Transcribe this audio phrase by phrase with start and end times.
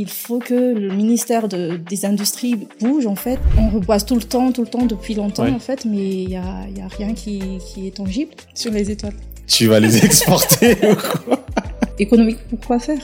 [0.00, 3.38] il faut que le ministère de, des Industries bouge, en fait.
[3.58, 5.50] On reboise tout le temps, tout le temps, depuis longtemps, Ouais.
[5.50, 6.42] en fait, mais il y a,
[6.76, 9.14] y a rien qui, qui est tangible sur les étoiles.
[9.46, 11.44] Tu vas les exporter ou quoi?
[11.98, 12.98] Économique, pourquoi faire?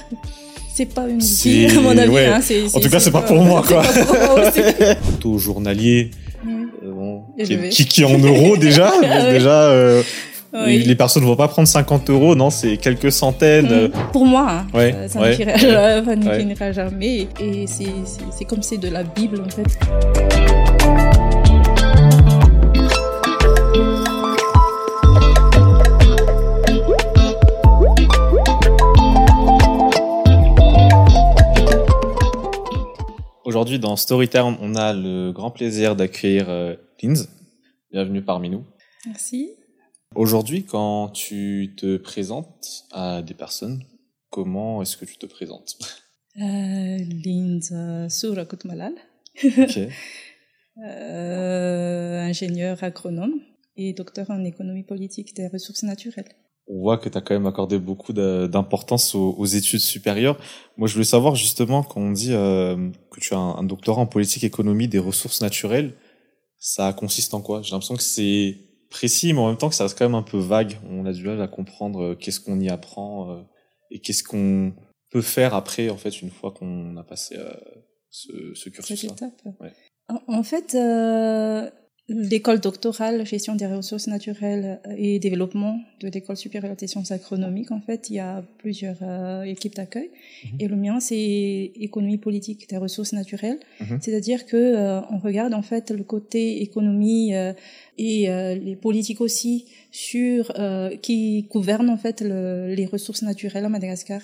[0.74, 2.10] C'est pas une vie, à mon avis.
[2.10, 2.26] ouais.
[2.26, 3.82] hein, c'est- En tout cas, c'est pas pour moi, quoi.
[5.20, 6.10] Taux journalier,
[6.46, 7.22] euh, bon,
[7.70, 8.90] qui, qui est en euros déjà.
[9.00, 9.30] Bon, Ah.
[9.32, 10.02] Déjà, euh,
[10.54, 10.78] Oui.
[10.84, 13.68] les personnes ne vont pas prendre 50 euros, non, c'est quelques centaines.
[13.70, 13.92] euh, Mm.
[14.12, 15.30] Pour moi, hein, Ouais, ça, ouais.
[15.30, 15.54] ne finira,
[16.66, 16.72] Ouais.
[16.72, 17.26] jamais.
[17.40, 19.78] Et c'est comme c'est de la Bible, en fait.
[33.44, 37.28] Aujourd'hui, dans Storytime, on a le grand plaisir d'accueillir euh, Linz.
[37.92, 38.64] Bienvenue parmi nous.
[39.06, 39.50] Merci.
[40.14, 43.82] Aujourd'hui, quand tu te présentes à des personnes,
[44.30, 45.76] comment est-ce que tu te présentes?
[46.36, 48.94] Euh, Linda Sourakut Malal,
[49.44, 49.78] Ok.
[50.84, 53.34] euh, ingénieur agronome
[53.76, 56.28] et docteur en économie politique des ressources naturelles.
[56.68, 60.38] On voit que tu as quand même accordé beaucoup d'importance aux, aux études supérieures.
[60.76, 64.00] Moi, je voulais savoir justement quand on dit euh, que tu as un, un doctorat
[64.00, 65.94] en politique économie des ressources naturelles,
[66.58, 67.62] ça consiste en quoi?
[67.62, 68.56] J'ai l'impression que c'est
[68.90, 70.78] précis, mais en même temps que ça reste quand même un peu vague.
[70.88, 73.42] On a du mal à comprendre euh, qu'est-ce qu'on y apprend euh,
[73.90, 74.72] et qu'est-ce qu'on
[75.10, 77.52] peut faire après, en fait, une fois qu'on a passé euh,
[78.10, 79.12] ce, ce Cette cursus-là.
[79.12, 79.40] étape.
[79.60, 79.72] Ouais.
[80.08, 81.70] En, en fait, euh,
[82.08, 87.80] l'école doctorale gestion des ressources naturelles et développement de l'école supérieure des sciences agronomiques, en
[87.80, 90.10] fait, il y a plusieurs euh, équipes d'accueil.
[90.44, 90.50] Mhm.
[90.60, 93.58] Et le mien, c'est économie politique des ressources naturelles.
[93.80, 93.98] Mhm.
[94.02, 97.54] C'est-à-dire que euh, on regarde en fait le côté économie euh,
[97.96, 103.64] et euh, les politiques aussi sur euh, qui gouvernent en fait le- les ressources naturelles
[103.64, 104.20] à Madagascar.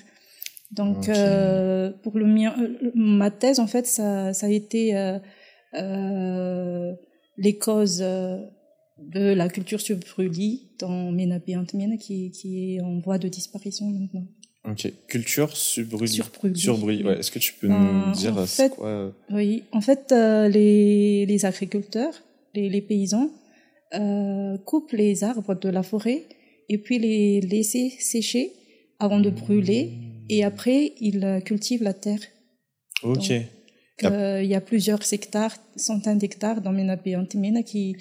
[0.70, 1.08] Donc Ok.
[1.08, 5.18] euh, pour le mien, euh, ma thèse en fait ça, ça a été euh,
[5.74, 6.92] euh,
[7.40, 8.38] les causes euh,
[8.98, 13.86] de la culture sur brûlis dans Menapé Antmienne qui, qui est en voie de disparition
[13.90, 14.26] maintenant.
[14.68, 14.92] Ok.
[15.08, 16.06] Culture surbrûlée.
[16.20, 16.60] Sur brûlis.
[16.60, 17.18] Surbrûlée, ouais.
[17.18, 20.12] Est-ce que tu peux Euh, nous dire en euh, fait- quoi euh, Oui, en fait,
[20.12, 22.12] euh, les, les agriculteurs,
[22.54, 23.30] les, les paysans,
[23.94, 26.22] euh, coupent les arbres de la forêt
[26.68, 28.52] et puis les laisser sécher
[28.98, 29.92] avant de brûler
[30.28, 32.20] et après ils cultivent la terre.
[33.02, 33.14] Ok.
[33.30, 33.42] Donc,
[34.02, 37.96] il y a plusieurs hectares, centaines d'hectares dans Menapé Antimena qui,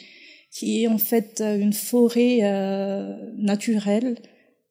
[0.52, 4.18] qui est en fait euh, une forêt euh, naturelle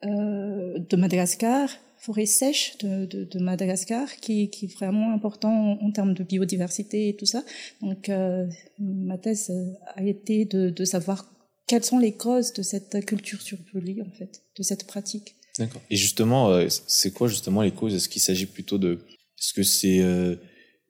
[0.05, 1.69] euh, de Madagascar,
[1.99, 6.23] forêt sèche de, de, de Madagascar, qui, qui est vraiment important en, en termes de
[6.23, 7.43] biodiversité et tout ça.
[7.83, 8.47] Donc, euh,
[8.79, 11.27] ma thèse euh, a été de, de savoir
[11.67, 15.35] quelles sont les causes de cette culture sur brûlis, en fait, de cette pratique.
[15.59, 15.83] D'accord.
[15.91, 17.95] Et justement, euh, c'est quoi justement les causes?
[17.95, 19.01] Est-ce qu'il s'agit plutôt de...
[19.39, 20.37] Est-ce que c'est euh,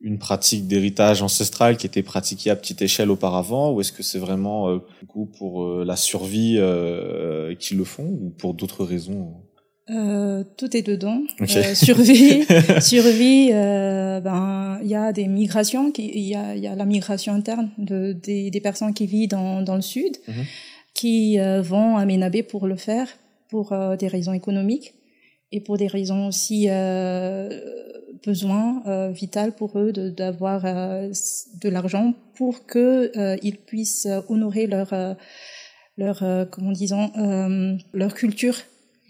[0.00, 4.18] une pratique d'héritage ancestral qui était pratiquée à petite échelle auparavant ou est-ce que c'est
[4.20, 8.84] vraiment euh, du coup pour euh, la survie euh, qu'ils le font ou pour d'autres
[8.84, 9.34] raisons
[9.90, 11.22] Euh, tout est dedans.
[11.40, 11.56] Ok.
[11.56, 12.44] Euh, survie,
[12.80, 13.48] survie.
[13.52, 15.90] euh, ben, il y a des migrations.
[15.90, 19.30] qui- Il y a, y a la migration interne de des, des personnes qui vivent
[19.30, 20.44] dans dans le sud, Mhm.
[20.94, 23.08] qui euh, vont à Ménabé pour le faire,
[23.50, 24.92] pour euh, des raisons économiques
[25.54, 27.48] et pour des raisons aussi euh,
[28.24, 31.12] besoin euh, vital pour eux de d'avoir euh,
[31.60, 35.14] de l'argent pour que euh, ils puissent honorer leur euh,
[35.96, 38.56] leur euh, comment disons euh, leur culture.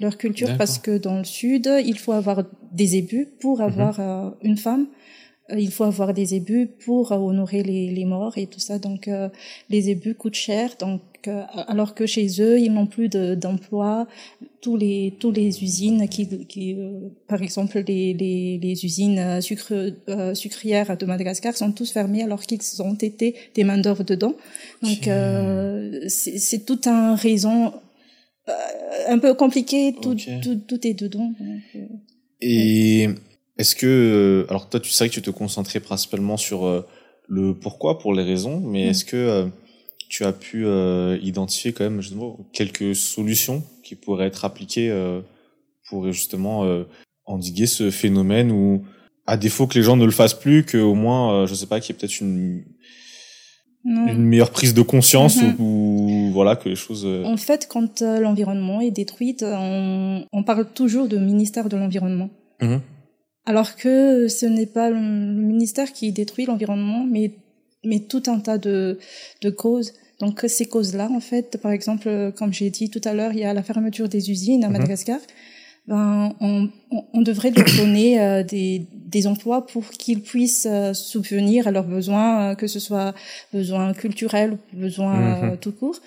[0.01, 4.31] Leur culture parce que dans le sud il faut avoir des ébus pour avoir euh,
[4.43, 4.87] une femme.
[4.87, 8.79] Euh, il faut avoir des ébus pour euh, honorer les, les morts et tout ça.
[8.79, 9.29] Donc euh,
[9.71, 10.71] les ébus coûtent cher.
[10.79, 14.07] Donc euh, alors que chez eux ils n'ont plus de- d'emploi.
[14.61, 19.41] Tous les tous les usines qui, qui euh, par exemple les les, les usines euh,
[19.41, 19.73] sucre,
[20.09, 24.35] euh, sucrières de Madagascar sont tous fermées alors qu'ils ont été des main d'œuvre dedans.
[24.83, 27.73] Donc euh, c'est tout un raison
[28.49, 28.53] euh,
[29.09, 29.95] un peu compliqué.
[30.03, 31.33] Tout tout, tout est dedans.
[31.41, 31.87] Donc, euh,
[32.41, 33.09] Et
[33.59, 33.87] est-ce que...
[33.87, 36.87] euh, alors toi, tu sais que tu te concentrais principalement sur euh,
[37.29, 38.91] le pourquoi, pour les raisons, mais Mm.
[38.91, 39.47] est-ce que euh,
[40.09, 40.65] tu as pu
[41.23, 44.91] identifier quand même justement quelques solutions qui pourraient être appliquées
[45.87, 46.65] pour justement
[47.27, 48.85] endiguer ce phénomène ou
[49.27, 51.95] à défaut que les gens ne le fassent plus, qu'au moins, je sais pas, qu'il
[51.95, 52.65] y ait peut-être une,
[53.85, 54.07] non.
[54.09, 55.57] une meilleure prise de conscience Mhm.
[55.59, 57.07] ou, ou voilà que les choses...
[57.27, 62.31] En fait, quand l'environnement est détruit, on, on parle toujours de ministère de l'environnement.
[62.63, 62.81] Mhm.
[63.49, 67.33] Alors que ce n'est pas le ministère qui détruit l'environnement, mais,
[67.83, 68.99] mais tout un tas de,
[69.41, 69.95] de causes.
[70.21, 73.45] Donc ces causes-là, en fait, par exemple, comme j'ai dit tout à l'heure, il y
[73.45, 74.75] a la fermeture des usines à Mhm.
[74.75, 75.21] Madagascar.
[75.87, 76.69] ben, on,
[77.15, 81.89] on, devrait leur donner euh, des, des emplois pour qu'ils puissent euh, subvenir à leurs
[81.97, 83.15] besoins, que ce soit
[83.55, 85.57] besoins culturels, besoins mm-hmm.
[85.57, 85.99] tout court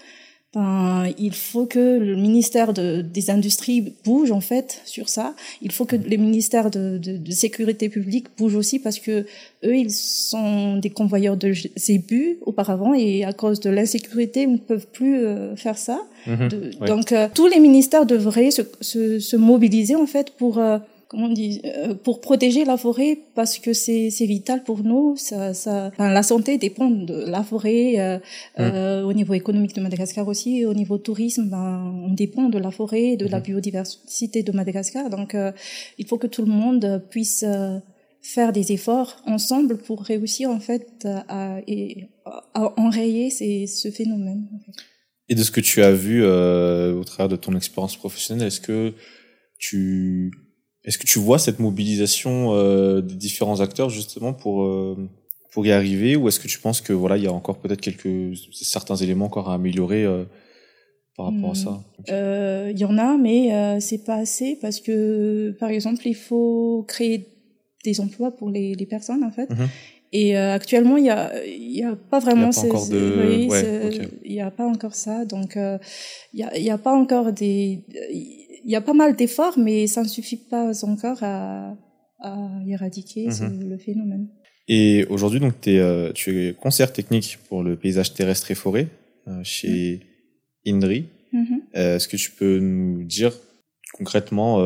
[0.53, 5.33] ben, il faut que le ministère de, des Industries bouge en fait sur ça.
[5.61, 9.25] Il faut que les ministères de, de, de, sécurité publique bougent aussi parce que
[9.63, 14.57] eux, ils sont des convoyeurs de zébus auparavant et à cause de l'insécurité, ils ne
[14.57, 16.01] peuvent plus euh, faire ça.
[16.27, 16.49] Mhm.
[16.85, 20.79] Donc, euh, tous les ministères devraient se, se, se, mobiliser en fait pour euh,
[21.11, 25.17] comment on dit, euh, pour protéger la forêt parce que c'est vital pour nous.
[25.17, 28.17] Ça, ça, enfin, la santé dépend de la forêt euh,
[28.59, 32.71] euh, au niveau économique de Madagascar aussi, au niveau tourisme, ben, on dépend de la
[32.71, 35.09] forêt, de la biodiversité de Madagascar.
[35.09, 35.35] Donc,
[35.97, 37.43] il faut que tout le monde puisse
[38.21, 41.59] faire des efforts ensemble pour réussir en fait à,
[42.53, 44.47] à, enrayer ces, ce phénomène.
[45.27, 48.93] Et de ce que tu as vu au travers de ton expérience professionnelle, est-ce que
[49.57, 50.31] tu
[50.83, 54.95] est-ce que tu vois cette mobilisation euh, des différents acteurs justement pour euh,
[55.51, 57.81] pour y arriver, ou est-ce que tu penses que voilà il y a encore peut-être
[57.81, 60.23] quelques certains éléments encore à améliorer euh,
[61.17, 61.83] par rapport à ça?
[62.07, 66.15] Il euh, y en a, mais euh, c'est pas assez parce que par exemple il
[66.15, 67.27] faut créer
[67.83, 69.49] des emplois pour les, les personnes en fait.
[69.49, 69.67] Mm-hmm.
[70.13, 72.49] Et euh, actuellement, il y a, il y a pas vraiment.
[72.49, 74.09] Il n'y a pas encore de.
[74.25, 77.31] Il y a pas encore ça, donc il y a, il y a pas encore
[77.31, 77.85] des
[78.63, 81.75] il y a pas mal d'efforts, mais ça ne suffit pas encore à,
[82.19, 83.69] à éradiquer mhm.
[83.69, 84.27] le phénomène.
[84.67, 88.87] Et aujourd'hui, donc, es, euh, tu es conseillère technique pour le paysage terrestre et forêt
[89.27, 89.99] euh, chez
[90.65, 91.05] INRI.
[91.33, 93.33] Euh, est-ce que tu peux nous dire
[93.93, 94.57] concrètement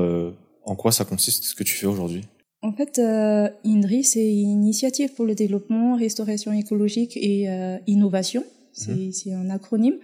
[0.65, 2.21] en quoi ça consiste, ce que tu fais aujourd'hui?
[2.61, 7.47] En fait, INRI, c'est une initiative pour le développement, restauration écologique et
[7.87, 8.43] innovation.
[8.87, 9.11] Mhm.
[9.11, 9.97] C'est un acronyme.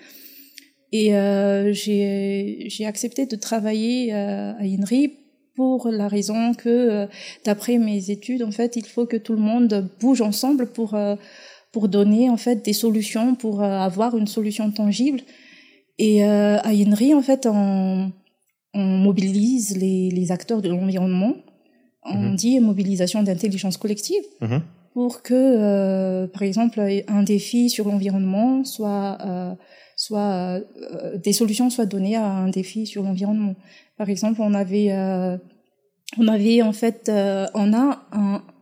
[0.92, 5.14] Et euh, j'ai accepté de travailler euh, à INRI
[5.56, 7.08] pour la raison que, euh,
[7.46, 11.16] d'après mes études, en fait, il faut que tout le monde bouge ensemble pour euh,
[11.72, 15.22] pour donner en fait des solutions, pour avoir une solution tangible.
[15.98, 18.12] Et à INRI, en fait, on,
[18.74, 21.34] on mobilise les, les acteurs de l'environnement.
[22.04, 22.36] On mm-hmm.
[22.36, 24.22] dit mobilisation d'intelligence collective.
[24.42, 24.62] Mm-hmm.
[24.94, 29.18] Pour que, par exemple, un défi sur l'environnement soit
[30.02, 33.54] soit euh, des solutions soient données à un défi sur l'environnement.
[33.98, 35.38] Par exemple, on avait euh,
[36.18, 38.02] on avait en fait euh, on a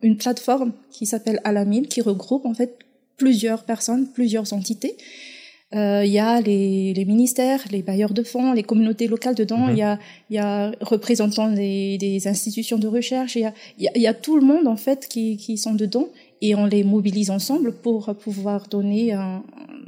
[0.01, 2.77] une plateforme qui s'appelle Alamil qui regroupe en fait
[3.15, 4.97] plusieurs personnes, plusieurs entités.
[5.71, 9.69] Il y a les, les, ministères, les bailleurs de fonds, les communautés locales dedans.
[9.69, 9.99] Il y a
[10.31, 13.35] il y a représentants des, des institutions de recherche.
[13.35, 16.09] Il y a, il y a tout le monde en fait qui qui sont dedans
[16.41, 19.43] et on les mobilise ensemble pour pouvoir donner un,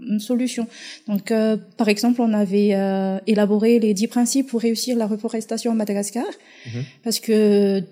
[0.08, 0.68] une solution.
[1.08, 5.72] Donc, euh, par exemple, on avait euh, élaboré les dix principes pour réussir la reforestation
[5.72, 6.26] à Madagascar,
[6.66, 6.84] mhm.
[7.04, 7.84] parce que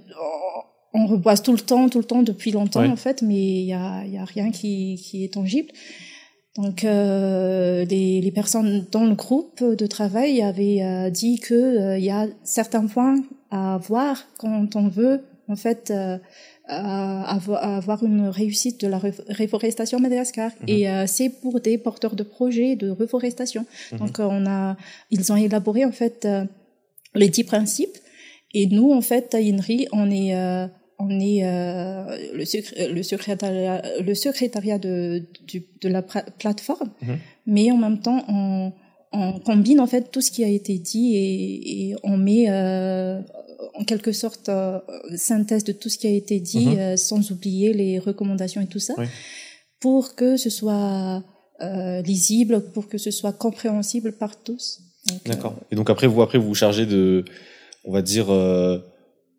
[0.94, 3.74] on reboise tout le temps, tout le temps depuis longtemps en fait, mais il y
[3.74, 5.70] a, y a rien qui, qui est tangible.
[6.56, 11.98] Donc, euh, les, les, personnes dans le groupe de travail avaient euh, dit que euh,
[11.98, 13.16] il y a certains points
[13.52, 15.94] à voir quand on veut en fait
[16.70, 20.52] à avoir une réussite de la reforestation à Madagascar.
[20.62, 20.70] Mhm.
[20.70, 23.66] Et euh, c'est pour des porteurs de projets de reforestation.
[23.92, 24.00] Mhm.
[24.00, 24.78] Donc, on a,
[25.12, 26.46] ils ont élaboré en fait euh,
[27.16, 27.98] les dix principes.
[28.54, 30.68] Et nous, en fait, à INRI, on est, euh,
[30.98, 35.24] on est le, le, secrétariat, le secrétariat de,
[35.54, 37.18] de, de la plateforme, mhm.
[37.46, 38.74] mais en même temps, on,
[39.12, 42.48] on combine en fait tout ce qui a été dit et, et on met
[43.74, 44.80] en quelque sorte euh,
[45.16, 46.80] synthèse de tout ce qui a été dit, mhm.
[46.80, 48.94] euh, sans oublier les recommandations et tout ça,
[49.80, 51.24] pour que ce soit
[51.62, 54.82] euh, lisible, pour que ce soit compréhensible par tous.
[55.26, 55.56] D'accord.
[55.72, 57.26] Et donc après vous après vous vous chargez de,
[57.86, 58.28] on va dire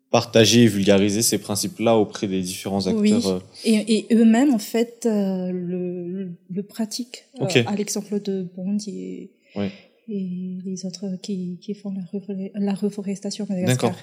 [0.09, 3.41] partager et vulgariser ces principes-là auprès des différents acteurs.
[3.63, 3.71] Oui.
[3.71, 9.69] Et, et eux-mêmes, en fait, le, le, pratiquent, à l'exemple de Bond et, oui
[10.11, 13.95] et les autres qui, qui font la, la reforestation D'accord.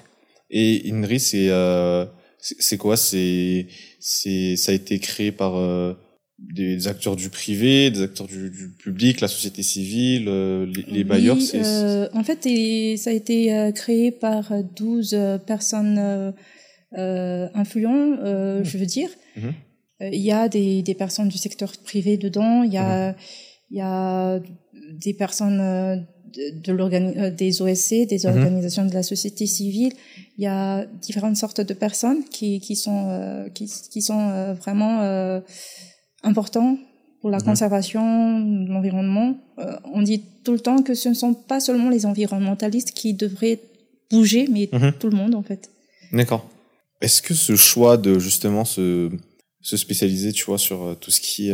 [0.49, 2.05] Et INRI, c'est euh,
[2.39, 2.97] c'est quoi?
[2.97, 3.67] C'est
[3.99, 5.93] c'est ça a été créé par euh,
[6.39, 11.03] des acteurs du privé, des acteurs du, du public, la société civile, euh, les, les,
[11.03, 11.37] bailleurs.
[11.37, 15.15] En fait, ça a été créé par 12
[15.45, 16.33] personnes
[16.91, 18.63] influentes, mmh.
[18.63, 19.09] je veux dire.
[19.35, 19.49] Mmh.
[20.01, 22.63] Il y a des, des personnes du secteur privé dedans.
[22.63, 23.15] Il y a mmh.
[23.71, 24.39] Il y a
[24.91, 25.95] des personnes euh,
[26.35, 28.37] de, de euh, des OSC, des mhm.
[28.37, 29.93] organisations de la société civile.
[30.37, 35.01] Il y a différentes sortes de personnes qui, qui sont, euh, qui, qui, sont vraiment
[35.01, 35.39] euh,
[36.23, 36.77] importants
[37.21, 37.45] pour la mhm.
[37.45, 39.37] conservation de l'environnement.
[39.93, 43.59] on dit tout le temps que ce ne sont pas seulement les environnementalistes qui devraient
[44.09, 44.93] bouger, mais Mhm.
[44.99, 45.69] tout le monde en fait.
[46.13, 46.49] D'accord.
[47.01, 49.09] Est-ce que ce choix de justement se,
[49.61, 51.51] se spécialiser, tu vois, sur tout ce qui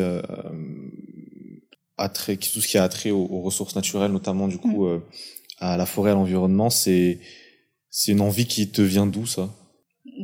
[2.52, 5.00] tout ce qui a trait aux, aux ressources naturelles, notamment du coup euh,
[5.60, 7.20] à la forêt, à l'environnement, c'est
[7.90, 9.50] c'est une envie qui te vient d'où ça?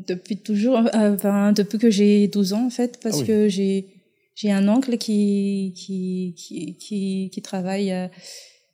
[0.08, 3.28] Depuis toujours, euh, ben, depuis que j'ai 12 ans en fait, parce Ah oui.
[3.28, 3.88] que j'ai
[4.36, 7.92] j'ai un oncle qui qui qui qui, qui travaille.
[7.92, 8.08] euh,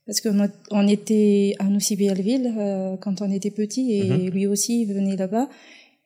[0.05, 4.29] parce a- on était à Noussy-Belleville euh, quand on était petit et Mhm.
[4.29, 5.49] lui aussi il venait là-bas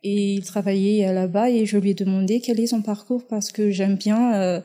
[0.04, 3.70] et il travaillait là-bas et je lui ai demandé quel est son parcours parce que
[3.70, 4.64] j'aime bien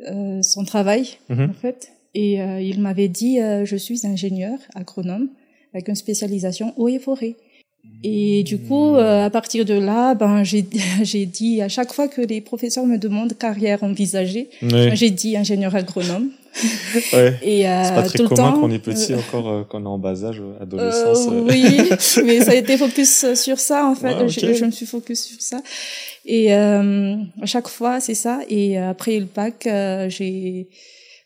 [0.00, 1.50] euh, son travail Mhm.
[1.50, 5.28] en fait et euh, il m'avait dit euh, je suis ingénieur agronome
[5.72, 7.34] avec une spécialisation eau et forêt
[8.02, 10.64] et du coup, euh, à partir de là, ben j'ai
[11.02, 14.48] j'ai dit à chaque fois que les professeurs me demandent carrière envisagée,
[14.94, 16.30] j'ai dit ingénieur agronome.
[17.12, 17.34] ouais.
[17.42, 19.64] Et euh, C'est pas très tout commun temps, quand on est petit, euh, encore euh,
[19.68, 21.26] quand on est en bas âge, euh, adolescence.
[21.28, 21.48] euh, euh.
[21.50, 21.64] oui,
[22.24, 24.14] mais ça a été focus sur ça en fait.
[24.14, 25.60] Ouais, je, je me suis focus sur ça.
[26.24, 28.40] Et euh, à chaque fois, c'est ça.
[28.48, 30.68] Et après le bac, euh, j'ai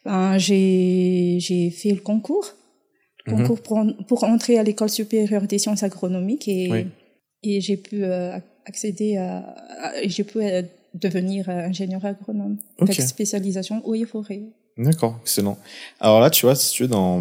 [0.04, 2.46] ben, j'ai j'ai fait le concours,
[3.26, 3.36] Mhm.
[3.46, 6.86] concours pour, pour entrer à l'école supérieure des sciences agronomiques et Oui.
[7.42, 9.38] et j'ai pu euh, accéder à,
[9.82, 10.38] à- j'ai pu
[10.94, 12.88] devenir ingénieur agronome Ok.
[12.90, 14.40] avec spécialisation eau et forêt.
[14.78, 15.58] D'accord, excellent.
[16.00, 17.20] Alors là, tu vois, si tu veux, dans,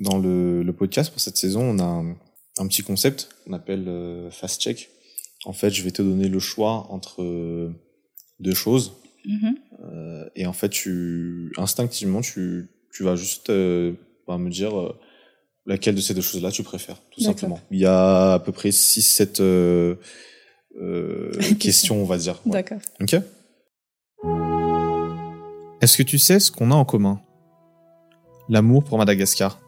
[0.00, 2.16] dans le, le podcast pour cette saison, on a un,
[2.58, 4.88] un petit concept qu'on appelle euh, Fast Check.
[5.44, 7.74] En fait, je vais te donner le choix entre euh,
[8.40, 8.92] deux choses.
[9.24, 9.56] Mhm.
[9.80, 13.92] euh, et en fait, tu, instinctivement, tu, tu vas juste euh,
[14.28, 14.72] bah, me dire
[15.66, 17.60] laquelle de ces deux choses-là tu préfères, tout simplement.
[17.70, 19.96] Il y a à peu près 6-7 euh,
[20.80, 22.40] euh, questions, on va dire.
[22.46, 22.52] Ouais.
[22.52, 22.78] D'accord.
[23.00, 23.16] Ok?
[25.86, 27.20] Est-ce que tu sais ce qu'on a en commun?
[28.48, 29.60] L'amour pour Madagascar.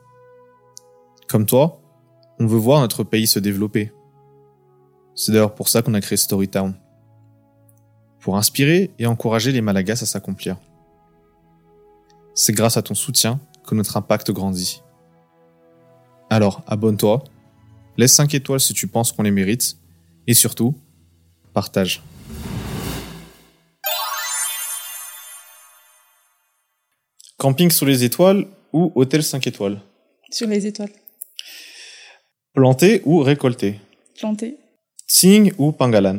[1.29, 1.81] Comme toi,
[2.41, 3.93] on veut voir notre pays se développer.
[5.15, 6.75] C'est d'ailleurs pour ça qu'on a créé Storytown.
[8.19, 10.57] Pour inspirer et encourager les Malagas à s'accomplir.
[12.35, 14.83] C'est grâce à ton soutien que notre impact grandit.
[16.31, 17.23] Alors, abonne-toi,
[17.97, 19.79] laisse 5 étoiles si tu penses qu'on les mérite,
[20.27, 20.75] et surtout,
[21.53, 22.03] partage.
[27.39, 29.81] Camping sous les étoiles ou hôtel 5 étoiles
[30.29, 30.91] Sur les étoiles.
[32.53, 33.77] Planter ou récolter
[34.19, 34.57] Planté.
[35.07, 36.19] Tsing ou pangalan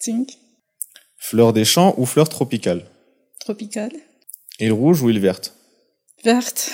[0.00, 0.38] Zinc.
[1.18, 2.84] Fleur des champs ou fleur tropicale
[3.40, 3.90] Tropicale.
[4.60, 5.52] Île rouge ou île verte
[6.24, 6.70] Verte.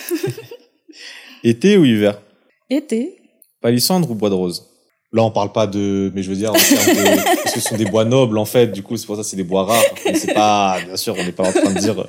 [1.42, 2.21] Été ou hiver
[2.68, 3.16] Été.
[3.62, 4.66] Palissandre ou bois de rose
[5.12, 7.66] Là, on parle pas de, mais je veux dire, en termes de, parce que ce
[7.71, 9.64] sont des bois nobles, en fait, du coup, c'est pour ça que c'est des bois
[9.64, 9.83] rares.
[10.14, 12.07] C'est pas, bien sûr, on n'est pas en train de dire, euh,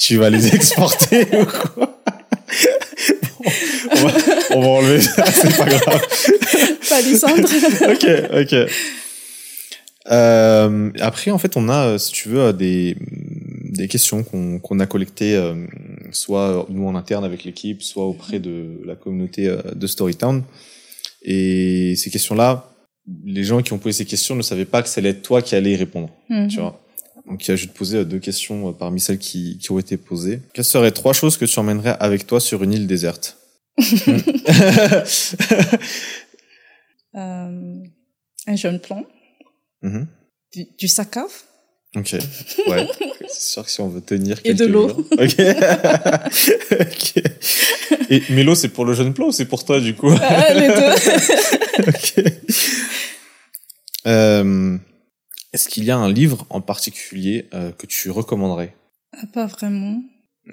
[0.00, 2.02] tu vas les exporter ou quoi.
[3.40, 3.46] Bon,
[3.90, 4.12] on, va,
[4.50, 6.02] on va enlever ça, c'est pas grave.
[6.88, 7.48] Palissandre.
[7.92, 8.06] ok,
[8.42, 8.70] ok.
[10.10, 12.96] Euh, après, en fait, on a, euh, si tu veux, euh, des,
[13.70, 15.66] des questions qu'on qu'on a collectées, euh,
[16.10, 20.42] soit nous en interne avec l'équipe, soit auprès de la communauté euh, de Storytown.
[21.22, 22.72] Et ces questions-là,
[23.24, 25.72] les gens qui ont posé ces questions ne savaient pas que être toi qui allais
[25.72, 26.08] y répondre.
[26.28, 26.48] Mhm.
[26.48, 26.80] Tu vois.
[27.26, 29.96] Donc, je vais te poser euh, deux questions euh, parmi celles qui, qui ont été
[29.96, 30.40] posées.
[30.52, 33.36] Quelles seraient trois choses que tu emmènerais avec toi sur une île déserte
[37.16, 37.82] Euh,
[38.46, 39.04] un jeune plomb.
[39.82, 40.06] Mhm.
[40.54, 41.32] Du, du sacave.
[41.96, 42.14] Ok,
[42.68, 42.86] ouais.
[43.28, 44.90] C'est sûr que si on veut tenir Et de l'eau.
[44.90, 45.04] jours.
[45.18, 45.34] Ok.
[46.80, 47.22] ok.
[48.10, 50.12] Et mais l'eau, c'est pour le jeune plan ou c'est pour toi du coup?
[50.22, 51.88] Ah, les deux.
[51.88, 52.24] Ok.
[54.06, 54.78] Euh,
[55.52, 58.74] Est-ce qu'il y a un livre en particulier euh, que tu recommanderais?
[59.12, 60.02] Ah, pas vraiment.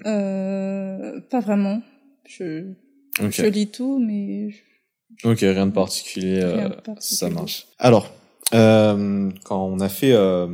[0.05, 1.81] Euh, pas vraiment.
[2.27, 2.73] Je,
[3.19, 6.41] je lis tout, mais je- Ok, rien de particulier.
[6.41, 7.67] euh, Rien de ça marche.
[7.79, 8.11] Alors,
[8.53, 10.47] euh, quand on a fait euh,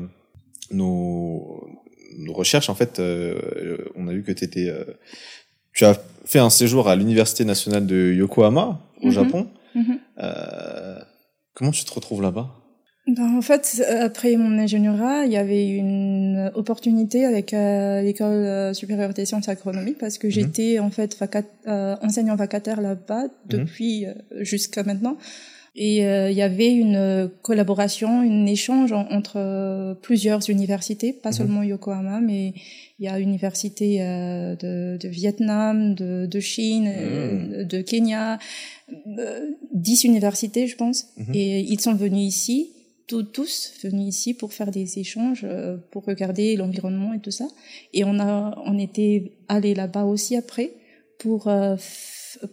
[0.71, 1.67] nos,
[2.17, 4.83] nos recherches, en fait, euh, on a vu que t'étais, euh,
[5.73, 9.11] tu as fait un séjour à l'université nationale de Yokohama au Mhm.
[9.11, 9.49] Japon.
[9.75, 9.99] Mhm.
[10.19, 10.99] Euh,
[11.55, 12.53] comment tu te retrouves là-bas?
[13.05, 18.73] Ben, en fait, après mon ingénierat, il y avait une opportunité avec euh, l'école euh,
[18.73, 20.31] supérieure des sciences agronomiques parce que Mhm.
[20.33, 23.29] j'étais en fait vacat euh, enseignant vacataire là-bas Mhm.
[23.49, 24.05] depuis
[24.39, 25.17] jusqu'à maintenant.
[25.75, 31.35] Et euh, il y avait une collaboration, un échange en- entre plusieurs universités, pas Mhm.
[31.35, 32.53] seulement Yokohama, mais
[32.99, 38.39] il y a université de, de Vietnam, de, de Chine, euh, de Kenya,
[39.73, 41.07] dix universités, je pense.
[41.33, 42.69] Et ils sont venus ici,
[43.07, 47.47] tous, tous venus ici pour faire des échanges, euh, pour regarder l'environnement et tout ça.
[47.93, 50.71] Et on a, on était allé là-bas aussi après
[51.19, 51.49] pour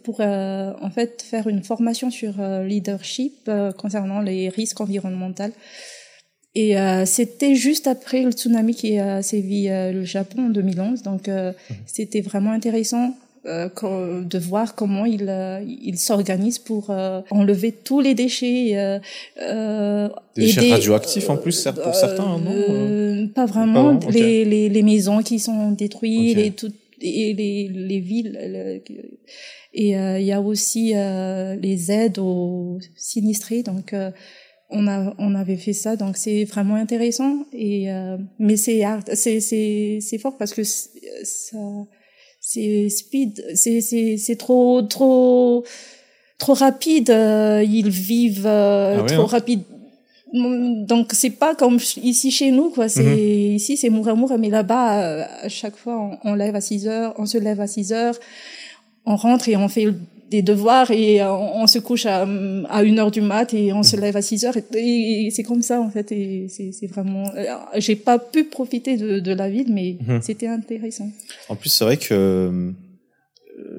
[0.03, 5.51] pour en fait faire une formation sur leadership concernant les risques environnementaux.
[6.55, 11.53] Et c'était juste après le tsunami qui a sévi le Japon en 2011, donc mmh.
[11.85, 13.13] c'était vraiment intéressant
[13.47, 18.73] euh, de voir comment il, euh, il s'organise pour euh, enlever tous les déchets.
[18.75, 23.99] Euh, des déchets radioactifs en plus, pour certains, non Pas vraiment.
[24.11, 26.71] les, les, les, maisons qui sont détruites, les, tout,
[27.01, 28.81] et les, les villes.
[29.73, 33.63] Et il y a aussi les aides aux sinistrés.
[33.63, 33.95] Donc,
[34.69, 37.89] on a on avait fait ça donc c'est vraiment intéressant et
[38.39, 38.83] mais c'est
[39.15, 41.57] c'est c'est c'est fort parce que ça
[42.53, 45.63] c'est speed, c'est c'est c'est trop trop
[46.37, 47.09] trop rapide.
[47.09, 49.27] Euh, ils vivent euh, ah trop hein.
[49.27, 49.61] rapide.
[50.33, 52.89] Donc c'est pas comme ici chez nous quoi.
[52.89, 53.55] C'est mhm.
[53.55, 57.13] ici c'est moura mais là-bas euh, à chaque fois on, on, lève à 6 heures,
[57.17, 58.15] on se lève à 6 heures,
[59.05, 59.87] on rentre et on fait
[60.31, 62.25] des devoirs et on, se couche à,
[62.69, 65.61] à une heure du mat et on se lève à 6 heures et, c'est comme
[65.61, 67.29] ça en fait et c'est vraiment
[67.75, 70.21] j'ai pas pu profiter de, de la ville mais mhm.
[70.21, 71.11] c'était intéressant
[71.49, 72.71] en plus c'est vrai que euh,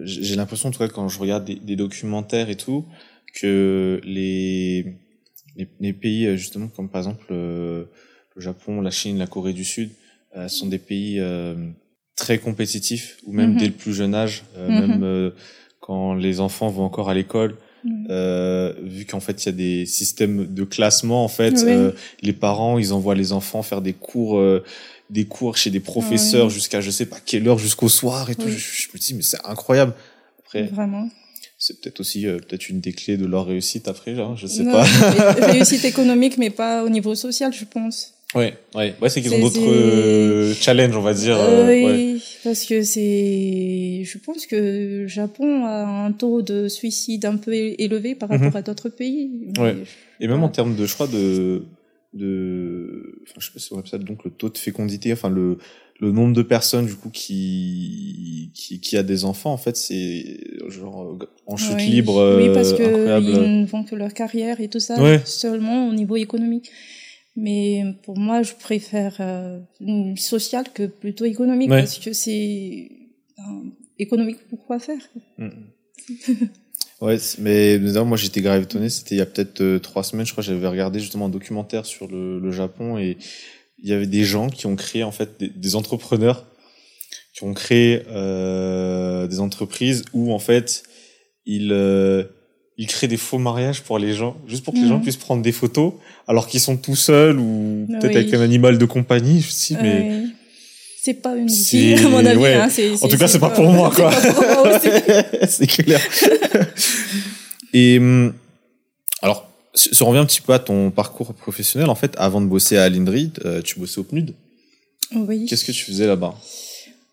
[0.05, 2.85] j'ai l'impression en tout cas quand je regarde des, des documentaires et tout
[3.35, 4.85] que les,
[5.57, 7.85] les, les pays justement comme par exemple euh,
[8.37, 9.91] le Japon la Chine la Corée du Sud
[10.37, 11.19] euh, sont des pays
[12.15, 13.59] très compétitifs ou même mhm.
[13.59, 14.69] dès le plus jeune âge mhm.
[14.69, 15.33] même
[15.83, 17.57] quand les enfants vont encore à l'école,
[18.09, 21.91] euh, vu qu'en fait il y a des systèmes de classement en fait, euh,
[22.23, 24.63] les parents ils envoient les enfants faire des cours, euh,
[25.11, 28.49] des cours chez des professeurs jusqu'à je sais pas quelle heure jusqu'au soir et tout.
[28.49, 29.93] Je, me dis mais c'est incroyable.
[30.45, 31.09] Après, vraiment.
[31.59, 34.65] C'est peut-être aussi euh, peut-être une des clés de leur réussite après, genre, je sais
[34.65, 34.83] pas.
[35.51, 38.15] réussite économique mais pas au niveau social je pense.
[38.35, 41.37] Ouais, ouais, ouais, c'est qu'ils ont d'autres euh, challenges, on va dire.
[41.39, 42.19] Euh, oui, ouais.
[42.43, 47.53] parce que c'est, je pense que le Japon a un taux de suicide un peu
[47.53, 48.57] élevé par rapport mhm.
[48.57, 49.53] à d'autres pays.
[49.59, 49.77] Ouais.
[50.21, 51.67] Et même en termes de, je crois, de,
[52.15, 55.29] de, enfin, je sais pas si on appelle ça donc le taux de fécondité, enfin
[55.29, 55.59] le,
[56.01, 60.41] le nombre de personnes du coup qui qui, qui a des enfants en fait c'est
[60.69, 62.39] genre en chute libre.
[62.39, 66.17] Oui, parce que ils ne font que leur carrière et tout ça seulement au niveau
[66.17, 66.71] économique.
[67.35, 69.61] Mais pour moi, je préfère euh,
[70.17, 72.91] social que plutôt économique parce que c'est
[73.99, 75.01] économique pour quoi faire.
[75.39, 75.49] Mm.
[77.01, 78.91] ouais, mais moi j'étais grave étonné.
[78.91, 81.87] C'était il y a peut-être euh, trois semaines, je crois, j'avais regardé justement un documentaire
[81.87, 83.17] sur le, le, Japon et
[83.79, 86.47] il y avait des gens qui ont créé en fait des, des entrepreneurs
[87.33, 90.83] qui ont créé euh, des entreprises où en fait
[91.47, 91.73] ils
[92.83, 95.03] euh, ils créent des faux mariages pour les gens, juste pour que les gens mhm.
[95.03, 95.93] puissent prendre des photos,
[96.27, 99.41] alors qu'ils sont tout seuls ou peut-être avec un animal de compagnie.
[99.41, 100.25] Je mais
[101.05, 102.47] c'est pas une vie à mon avis.
[102.47, 102.69] Hein,
[103.01, 104.13] en tout cas, c'est pas, pour moi, quoi.
[105.49, 106.01] c'est clair.
[107.73, 108.33] Et hum,
[109.21, 112.47] alors, si on revient un petit peu à ton parcours professionnel, en fait, avant de
[112.47, 114.33] bosser à l'INDRI, euh, tu bossais au PNUD.
[115.15, 115.47] Oui.
[115.47, 116.37] Qu'est-ce que tu faisais là-bas?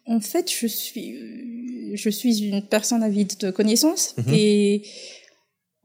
[0.06, 4.34] En fait, je suis, je suis une personne avide de connaissances mhm.
[4.36, 4.84] et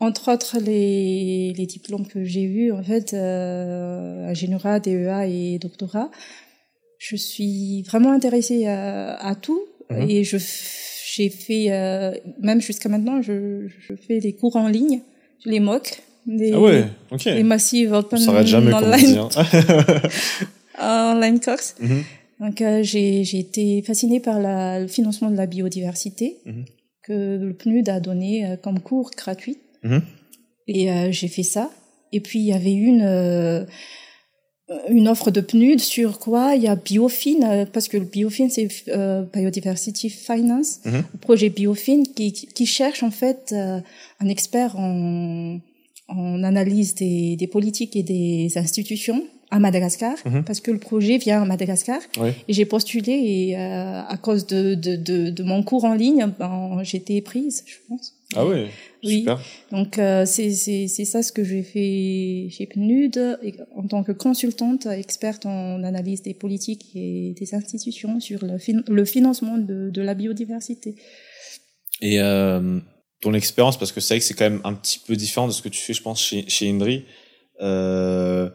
[0.01, 6.11] entre autres, les, les diplômes que j'ai eus, en fait, euh, ingénierat, DEA et doctorat,
[6.99, 10.11] je suis vraiment intéressée à, à tout mhm.
[10.11, 10.39] et je
[11.15, 15.01] j'ai fait euh, même jusqu'à maintenant, je, je fais des cours en ligne,
[15.45, 17.25] les MOOC, des, ah ouais, ok.
[17.27, 19.21] les Massive Open jamais online,
[20.81, 21.77] online course.
[21.81, 22.03] Mhm.
[22.41, 26.65] Donc euh, j'ai j'ai été fascinée par la, le financement de la biodiversité mhm.
[27.03, 30.03] que le PNUD a donné euh, comme cours gratuit Mhm.
[30.67, 31.71] Et euh, j'ai fait ça.
[32.13, 33.65] Et puis il y avait une euh,
[34.89, 38.49] une offre de PNUD sur quoi il y a Biofin euh, parce que le Biofin
[38.49, 38.69] c'est
[39.33, 41.05] Biodiversity Finance, mhm.
[41.13, 45.61] le projet Biofin qui, qui cherche en fait un expert en
[46.09, 50.43] en analyse des, des politiques et des institutions à Madagascar mhm.
[50.45, 52.01] parce que le projet vient à Madagascar
[52.49, 56.81] et j'ai postulé et à cause de, de, de, de, mon cours en ligne ben,
[56.83, 58.67] j'étais prise je pense ah oui
[59.05, 59.27] oui.
[59.71, 63.39] Donc euh, c'est ça ce que j'ai fait chez PNUD
[63.77, 68.57] en tant que consultante experte en analyse des politiques et des institutions sur le,
[68.89, 70.97] le financement de de la biodiversité.
[72.01, 72.81] Et euh,
[73.21, 75.53] ton expérience parce que c'est vrai que c'est quand même un petit peu différent de
[75.53, 77.05] ce que tu fais je pense chez chez Indri.
[77.61, 78.49] Euh,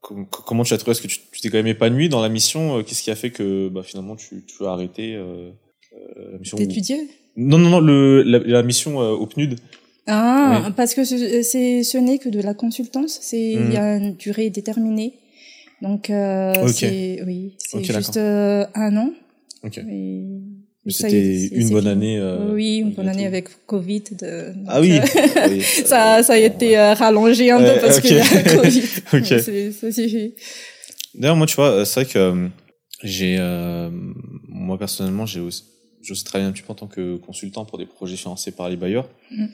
[0.00, 0.92] comment tu as trouvé?
[0.92, 2.78] Est-ce que tu t'es quand même épanoui dans la mission?
[2.78, 5.50] Euh, Qu'est-ce qui a fait que bah, finalement tu, tu as arrêté euh,
[5.92, 9.58] euh la mission D'étudier Non, non, non, le, la, la mission au PNUD.
[10.06, 14.02] Ah, parce que c'est ce n'est que de la consultance, c'est il y a hmm.
[14.02, 15.14] une durée déterminée.
[15.82, 19.12] Donc euh, c'est oui, c'est juste un an.
[19.64, 19.82] Okay.
[20.88, 22.18] Mais c'était une bonne année.
[22.18, 24.04] Euh, oui, une bonne année avec Covid.
[24.18, 24.98] De, ah oui.
[25.84, 28.82] ça, ça a été rallongé un peu parce qu'il y a Covid.
[29.12, 29.72] ok.
[29.72, 30.32] Ça suffit.
[31.14, 32.48] D'ailleurs, moi, tu vois, c'est vrai que
[33.04, 33.36] j'ai,
[34.48, 35.64] moi personnellement, j'ai aussi,
[36.08, 38.76] aussi travaillé un petit peu en tant que consultant pour des projets financés par les
[38.76, 39.10] bailleurs.
[39.30, 39.46] Mm.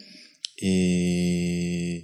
[0.58, 1.96] Et,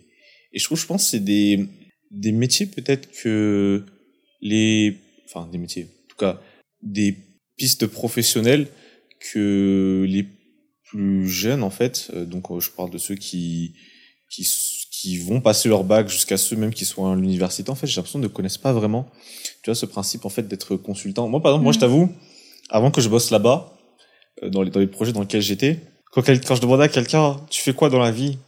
[0.52, 1.68] et je trouve, je pense, c'est des,
[2.10, 3.84] des métiers peut-être que
[4.40, 6.40] les, enfin, des métiers, en tout cas,
[6.82, 7.14] des
[7.56, 8.66] pistes professionnelles
[9.20, 10.26] que les
[10.84, 13.74] plus jeunes, en fait, euh, donc euh, je parle de ceux qui,
[14.30, 14.46] qui,
[14.90, 17.96] qui vont passer leur bac jusqu'à ceux même qui sont à l'université, en fait, j'ai
[17.96, 19.08] l'impression ne connaissent pas vraiment,
[19.62, 21.28] tu vois, ce principe, en fait, d'être consultant.
[21.28, 22.10] Moi, par exemple, moi, je t'avoue,
[22.68, 23.72] avant que je bosse là-bas,
[24.42, 25.80] euh, dans les, dans les projets dans lesquels j'étais,
[26.12, 28.38] quand, quand je demandais à quelqu'un, tu fais quoi dans la vie?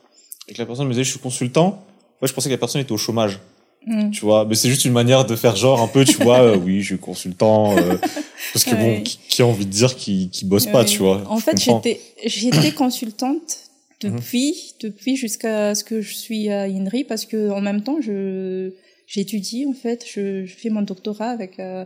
[0.48, 1.84] Et que la personne me disait, je suis consultant,
[2.20, 3.40] moi, je pensais que la personne était au chômage.
[3.86, 4.10] Mm.
[4.10, 6.56] Tu vois, mais c'est juste une manière de faire genre un peu, tu vois, euh,
[6.56, 7.96] oui, je suis consultant, euh,
[8.52, 11.22] parce que bon, qui, a envie de dire qu'il qui bosse pas, tu vois.
[11.28, 13.58] En fait, j'étais, j'étais consultante
[14.00, 18.70] depuis, depuis jusqu'à ce que je suis à INRI, parce que en même temps, je,
[19.06, 21.84] j'étudie, en fait, je, je fais mon doctorat avec, euh,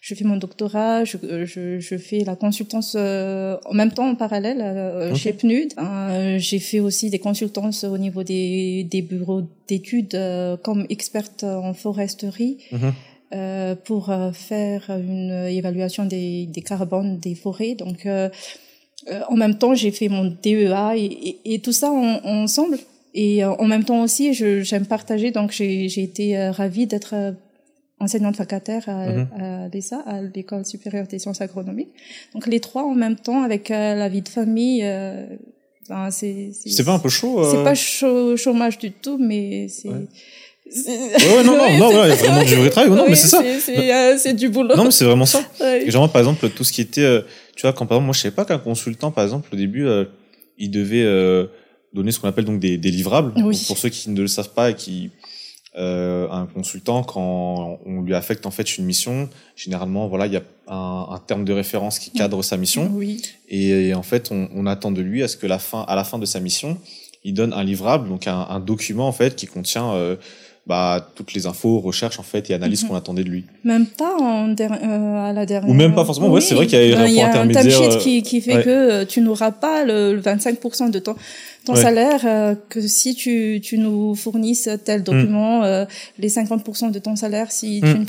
[0.00, 4.14] je fais mon doctorat, je, je, je fais la consultance euh, en même temps en
[4.14, 5.72] parallèle euh, chez PNUD.
[5.78, 11.44] Euh, j'ai fait aussi des consultances au niveau des, des bureaux d'études euh, comme experte
[11.44, 12.58] en foresterie.
[12.72, 12.92] Mhm.
[13.34, 17.74] Euh, pour faire une évaluation des, des carbones des forêts.
[17.74, 22.78] Donc, en même temps, j'ai fait mon DEA et, et, et tout ça ensemble.
[23.12, 25.30] Et en même temps aussi, j'aime partager.
[25.30, 27.34] Donc, j'ai été ravie d'être
[28.00, 29.28] enseignante vacataire à, mhm.
[29.38, 31.92] à l'ESA, à l'École supérieure des sciences agronomiques.
[32.34, 34.82] Donc les trois en même temps avec euh, la vie de famille.
[34.84, 35.26] Euh,
[35.88, 37.42] ben, c'est c'est pas un peu chaud.
[37.50, 39.88] C'est pas chaud, chômage du tout, mais c'est.
[39.88, 40.06] Ouais.
[40.76, 42.90] Ouais, non, non, non, a vraiment du vrai travail.
[42.90, 43.42] Non, mais c'est ça.
[43.60, 44.76] C'est euh, du boulot.
[44.76, 45.42] Non, mais c'est vraiment ça.
[45.86, 47.22] Genre, par exemple, tout ce qui était,
[47.56, 49.86] tu vois, quand par exemple, moi, je savais pas qu'un consultant, par exemple, au début,
[50.58, 51.04] il devait
[51.92, 53.32] donner ce qu'on appelle donc des, des livrables.
[53.34, 55.10] Pour ceux qui ne le savent pas et qui
[55.78, 60.36] euh, un consultant quand on lui affecte en fait une mission généralement voilà il y
[60.36, 63.22] a un, un, terme de référence qui cadre sa mission oui.
[63.48, 66.02] et, en fait on, on, attend de lui à ce que la fin à la
[66.02, 66.78] fin de sa mission
[67.22, 70.16] il donne un livrable donc un, un document en fait qui contient euh,
[70.68, 72.90] bah, toutes les infos, recherches en fait et analyses mhm.
[72.90, 73.44] qu'on attendait de lui.
[73.64, 75.70] Même pas en euh, à la dernière.
[75.70, 76.28] Ou même pas forcément.
[76.28, 79.04] Ouais, c'est vrai qu'il y a, un, y a un timesheet qui, qui fait que
[79.04, 81.16] tu n'auras pas le, 25% de ton
[81.64, 85.64] ton salaire euh, que si tu, tu nous fournisses tel document, mm.
[85.64, 85.84] euh,
[86.18, 88.06] les 50% de ton salaire, si tu mm.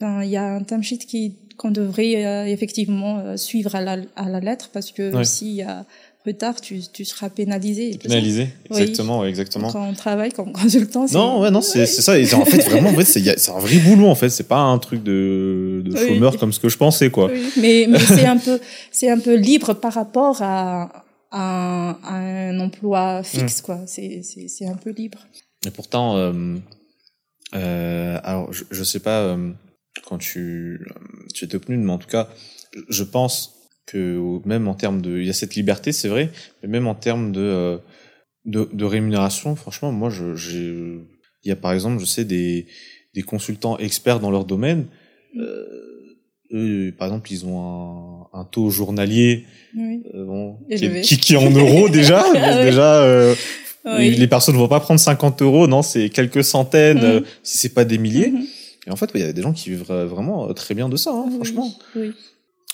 [0.00, 4.28] ben, il y a un timesheet qui qu'on devrait euh, effectivement suivre à la, à
[4.28, 5.86] la lettre parce que s'il y a
[6.24, 7.98] retard, tu, tu seras pénalisé.
[7.98, 9.28] Pénalisé, exactement, oui.
[9.28, 9.70] exactement.
[9.70, 11.06] Quand on travaille comme consultant.
[11.12, 12.18] Non, ouais, non, c'est ça.
[12.18, 14.30] Et en fait, vraiment, en fait, c'est un vrai boulot, en fait.
[14.30, 17.30] C'est pas un truc de, de chômeur comme ce que je pensais, quoi.
[17.56, 18.58] Mais, mais c'est un peu,
[18.90, 23.64] c'est un peu libre par rapport à, un, un emploi fixe, mm.
[23.64, 23.80] quoi.
[23.86, 25.18] C'est un peu libre.
[25.66, 26.56] Et pourtant, euh,
[27.54, 29.50] euh, alors je, je sais pas euh,
[30.06, 30.86] quand tu,
[31.32, 32.28] tu étais obtenu, mais en tout cas,
[32.88, 36.30] je pense que même en termes de, il y a cette liberté, c'est vrai,
[36.62, 37.78] mais même en termes de, euh,
[38.44, 40.74] de, de rémunération, franchement, moi, je, j'ai,
[41.44, 42.66] il y a par exemple, je sais des,
[43.14, 44.86] des consultants experts dans leur domaine.
[45.36, 45.84] Euh,
[46.52, 47.60] eux, par exemple, ils ont
[48.32, 49.44] un, un taux journalier
[49.76, 50.58] euh, bon,
[51.02, 52.22] qui, qui, est en euros déjà.
[52.62, 53.34] déjà, euh,
[53.84, 57.04] les personnes ne vont pas prendre 50 euros, non, c'est quelques centaines, mm.
[57.04, 58.30] euh, si c'est pas des milliers.
[58.30, 58.46] Mm-hmm.
[58.86, 61.10] Et en fait, il y a des gens qui vivent vraiment très bien de ça,
[61.10, 61.72] hein, franchement.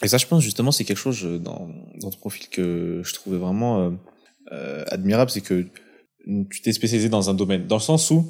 [0.03, 1.69] Et ça, je pense justement, c'est quelque chose dans,
[2.01, 3.93] dans ton profil que je trouvais vraiment
[4.87, 5.67] admirable, c'est que
[6.51, 8.27] tu t'es spécialisé dans un domaine, dans le sens où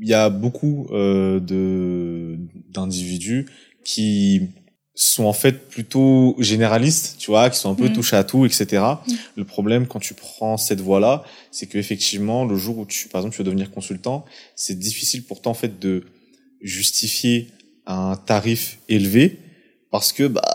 [0.00, 2.38] il y a beaucoup de
[2.70, 3.46] d'individus
[3.84, 4.50] qui
[5.00, 7.92] sont en fait plutôt généralistes, tu vois, qui sont un peu mm.
[7.92, 8.66] touche à tout, etc.
[8.82, 9.12] Mm.
[9.36, 13.20] Le problème quand tu prends cette voie-là, c'est que effectivement, le jour où tu, par
[13.20, 14.24] exemple, tu veux devenir consultant,
[14.56, 16.04] c'est difficile pour toi en fait de
[16.60, 17.46] justifier
[17.86, 19.38] un tarif élevé
[19.92, 20.47] parce que bah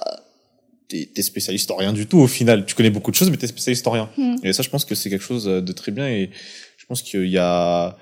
[0.94, 2.66] t'es es spécialiste en rien du tout au final.
[2.66, 4.10] Tu connais beaucoup de choses, mais t'es spécialiste en rien.
[4.18, 4.36] Mm.
[4.44, 6.08] Et ça, je pense que c'est quelque chose de très bien.
[6.08, 6.30] Et
[6.78, 7.98] je pense qu'il y a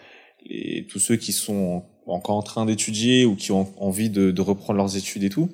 [0.45, 4.41] les, tous ceux qui sont encore en train d'étudier ou qui ont envie de, de,
[4.41, 5.49] reprendre leurs études et tout,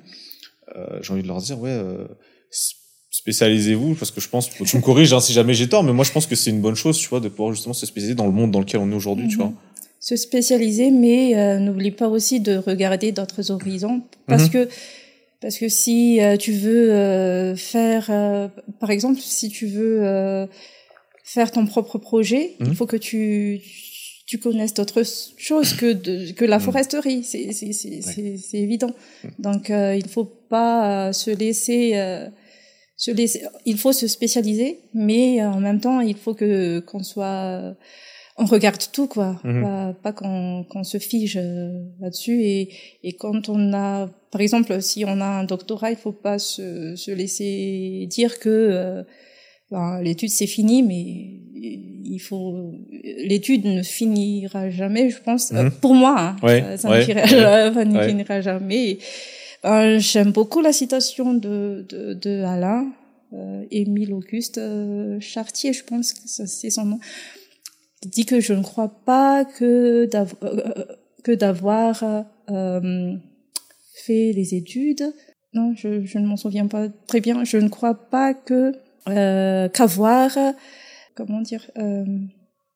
[0.75, 2.07] euh, j'ai envie de leur dire, ouais, euh,
[3.11, 6.05] spécialisez-vous, parce que je pense, tu me corriges hein, si jamais j'ai tort, mais moi
[6.05, 8.25] je pense que c'est une bonne chose, tu vois, de pouvoir justement se spécialiser dans
[8.25, 9.43] le monde dans lequel on est aujourd'hui, tu mhm.
[9.43, 9.53] vois.
[9.99, 14.49] Se spécialiser, mais euh, n'oublie pas aussi de regarder d'autres horizons, parce mhm.
[14.49, 14.69] que
[15.41, 18.11] parce que si euh, tu veux euh, faire,
[18.79, 20.47] par exemple, si tu veux
[21.23, 22.75] faire ton propre projet, il mhm.
[22.75, 23.61] faut que tu
[24.27, 25.03] tu connaisses d'autres
[25.37, 26.61] choses que de, que la mm.
[26.61, 28.91] foresterie, c'est c'est c'est c'est évident.
[29.23, 29.29] Mm.
[29.39, 32.27] Donc euh, il faut pas euh, se laisser euh,
[32.97, 37.75] se laisser, il faut se spécialiser, mais en même temps, il faut que qu'on soit,
[38.37, 39.61] on regarde tout quoi, Mhm.
[39.63, 42.69] pas, pas qu'on qu'on se fige euh, là-dessus et
[43.03, 46.95] et quand on a, par exemple, si on a un doctorat, il faut pas se
[46.95, 49.03] se laisser dire que euh,
[49.71, 51.41] ben, l'étude c'est fini, mais
[52.09, 52.71] il faut
[53.25, 55.51] l'étude ne finira jamais, je pense.
[55.51, 55.71] Euh, Mhm.
[55.81, 58.97] pour moi, hein, Ouais, ça, ça ouais, ne finira, ouais, finira jamais.
[59.63, 62.87] Ben, J'aime beaucoup la citation de, de, de Alain,
[63.33, 66.99] euh, Émile Auguste euh, Chartier, je pense que c'est son nom.
[68.05, 70.85] Dit que je ne crois pas que d'avoir, euh,
[71.23, 73.13] que d'avoir euh,
[74.05, 75.11] fait les études.
[75.53, 77.43] Non, je, je ne m'en souviens pas très bien.
[77.43, 78.73] Je ne crois pas que
[79.09, 80.37] euh, qu'avoir,
[81.15, 81.69] comment dire.
[81.77, 82.05] Euh,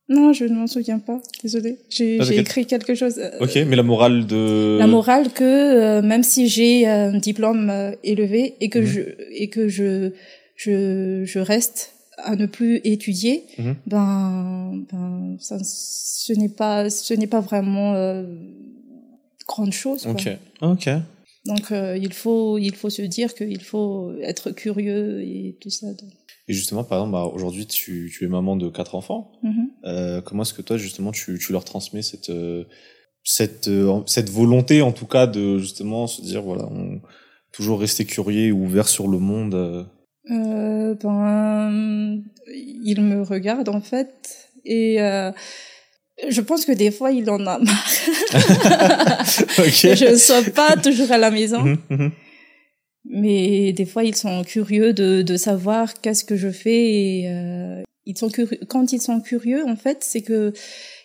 [0.09, 1.21] non, je ne m'en souviens pas.
[1.43, 3.19] Désolée, j'ai Ah, j'ai écrit quelque chose.
[3.19, 4.77] euh, Ok, mais la morale de.
[4.79, 8.85] la morale que euh, même si j'ai un diplôme euh, élevé et que Mhm.
[8.85, 10.11] je et que je
[10.55, 13.75] je je reste à ne plus étudier, Mhm.
[13.87, 18.23] ben ben ça ce n'est pas ce n'est pas vraiment euh,
[19.47, 20.03] grande chose.
[20.03, 20.11] Quoi.
[20.13, 20.29] Ok,
[20.61, 20.89] ok.
[21.45, 25.87] Donc euh, il faut il faut se dire qu'il faut être curieux et tout ça.
[25.87, 26.09] donc.
[26.47, 29.31] Et justement, par exemple, bah, aujourd'hui, tu, tu es maman de quatre enfants.
[29.43, 29.69] Mhm.
[29.85, 32.65] Euh, comment est-ce que toi, justement, tu, tu leur transmets cette, euh,
[33.23, 33.69] cette,
[34.07, 36.99] cette volonté, en tout cas, de justement se dire, voilà, on,
[37.53, 39.87] toujours rester curieux et ouvert sur le monde.
[40.29, 40.93] Euh.
[40.95, 45.31] Ben, il me regarde en fait et euh,
[46.29, 47.87] je pense que des fois il en a marre.
[48.33, 52.11] je ne sois pas toujours à la maison, Mhm, mhm.
[53.05, 57.81] mais des fois ils sont curieux de, de savoir qu'est-ce que je fais et euh,
[58.05, 58.59] ils sont curieux.
[58.67, 60.53] Quand ils sont curieux, en fait, c'est que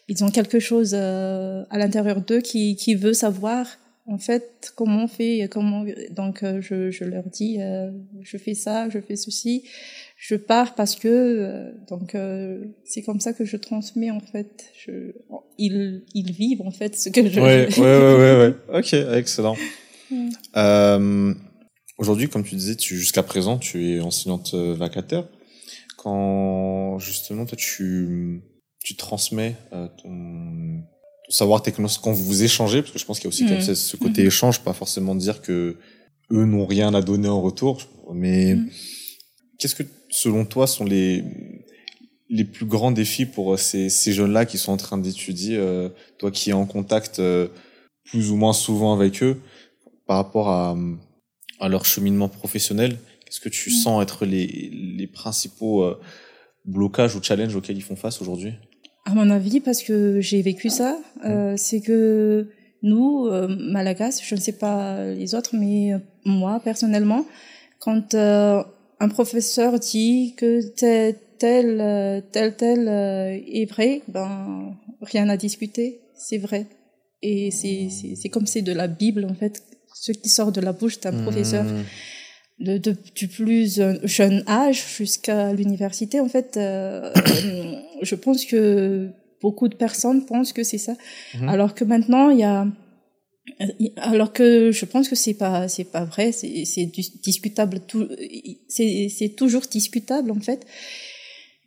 [0.08, 3.66] ils ont quelque chose euh, à l'intérieur d'eux qui, qui veut savoir
[4.06, 7.90] en fait comment on fait, comment donc euh, je, je leur dis euh,
[8.22, 9.64] je fais ça, je fais ceci,
[10.16, 14.70] je pars parce que euh, donc euh, c'est comme ça que je transmets en fait.
[14.78, 15.12] Je,
[15.58, 17.40] ils ils vivent en fait ce que je.
[17.40, 18.54] Ouais, ouais, ouais, ouais, ouais.
[18.78, 19.56] Ok, excellent.
[20.10, 20.28] Mm.
[20.56, 21.34] Euh,
[21.98, 25.26] Aujourd'hui, comme tu disais, tu, jusqu'à présent, tu es enseignante euh, vacataire.
[25.96, 28.42] Quand, justement, toi, tu,
[28.84, 30.82] tu transmets euh, ton
[31.28, 31.62] savoir
[32.02, 33.48] quand vous échangez, parce que je pense qu'il y a aussi Mm.
[33.48, 34.28] quand même ce- côté Mhm.
[34.28, 35.76] échange, pas forcément dire que
[36.32, 38.68] eux n'ont rien à donner en retour, mais Mm.
[39.58, 41.24] qu'est-ce que, selon toi, sont les,
[42.28, 45.88] les plus grands défis pour euh, ces, ces jeunes-là qui sont en train d'étudier, euh,
[46.18, 47.48] toi qui es en contact euh,
[48.04, 49.40] plus ou moins souvent avec eux,
[50.06, 50.76] par rapport à,
[51.60, 53.72] à leur cheminement professionnel Qu'est-ce que tu Mm.
[53.82, 55.98] sens être les, les principaux euh,
[56.64, 58.52] blocages ou challenges auxquels ils font face aujourd'hui?
[59.06, 62.48] À mon avis, parce que j'ai vécu ça, euh, c'est que
[62.82, 65.92] nous, euh, Malagas, je ne sais pas les autres, mais
[66.24, 67.24] moi, personnellement,
[67.78, 68.62] quand euh,
[69.00, 75.36] un professeur dit que tel, tel, euh, tel, tel euh, est vrai, ben, rien à
[75.36, 76.66] discuter, c'est vrai.
[77.22, 79.62] Et c'est, comme c'est de la Bible, en fait,
[79.94, 81.84] ce qui sort de la bouche d'un professeur Mmh.
[82.58, 87.12] De, de- du plus jeune âge jusqu'à l'université, en fait, euh,
[88.02, 89.08] je pense que
[89.42, 90.94] beaucoup de personnes pensent que c'est ça.
[91.38, 91.48] Mhm.
[91.48, 92.66] Alors que maintenant, il y a,
[93.98, 98.08] alors que je pense que c'est pas, c'est pas vrai, c'est, c'est dis- discutable, tout,
[98.68, 100.66] c'est, c'est toujours discutable, en fait.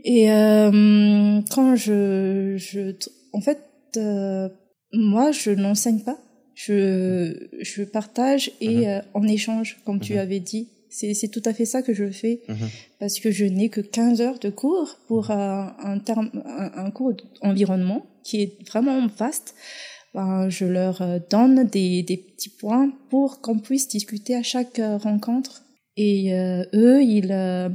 [0.03, 2.95] Et, euh, quand je, je,
[3.33, 3.59] en fait,
[3.97, 4.49] euh,
[4.93, 6.17] moi, je n'enseigne pas.
[6.55, 8.87] Je, je partage et Mhm.
[8.87, 10.19] euh, en échange, comme tu Mhm.
[10.19, 10.67] avais dit.
[10.89, 12.67] C'est, tout à fait ça que je fais Mhm.
[12.99, 16.91] parce que je n'ai que 15 heures de cours pour un, un, terme, un, un
[16.91, 19.53] cours d'environnement qui est vraiment vaste.
[20.15, 24.79] Ben, je leur euh, donne des, des petits points pour qu'on puisse discuter à chaque
[24.79, 25.61] euh, rencontre.
[25.97, 27.69] Et euh, eux, ils, euh,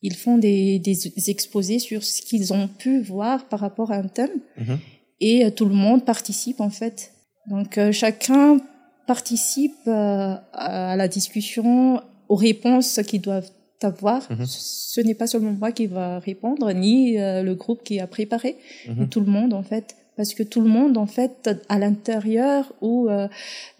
[0.00, 4.08] ils font des, des exposés sur ce qu'ils ont pu voir par rapport à un
[4.08, 4.40] thème.
[4.56, 4.78] Mhm.
[5.20, 7.12] Et euh, tout le monde participe en fait.
[7.50, 8.58] Donc euh, chacun
[9.06, 13.50] participe euh, à la discussion, aux réponses qu'ils doivent
[13.82, 14.20] avoir.
[14.30, 14.44] Mhm.
[14.46, 18.56] Ce n'est pas seulement moi qui va répondre, ni euh, le groupe qui a préparé,
[18.88, 19.08] Mhm.
[19.08, 19.96] tout le monde en fait.
[20.16, 23.28] Parce que tout le monde en fait, à l'intérieur ou euh,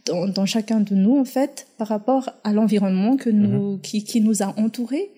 [0.07, 4.21] dans, dans chacun de nous en fait, par rapport à l'environnement que nous, qui, qui
[4.21, 5.11] nous a entourés,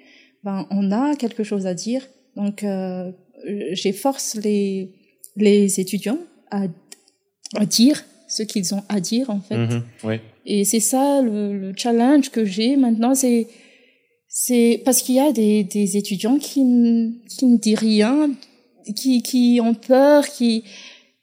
[0.44, 2.02] ben on a quelque chose à dire.
[2.36, 3.10] Donc euh,
[3.72, 4.92] j'efforce les
[5.36, 6.18] les étudiants
[6.50, 6.62] à,
[7.56, 9.56] à dire ce qu'ils ont à dire en fait.
[9.58, 9.82] Mhm.
[10.04, 10.16] Oui.
[10.52, 15.96] Et c'est ça le, le challenge que j'ai maintenant, c'est parce qu'il y a des,
[15.96, 16.60] étudiants qui,
[17.28, 18.30] qui ne disent rien,
[18.96, 20.64] qui, qui ont peur, qui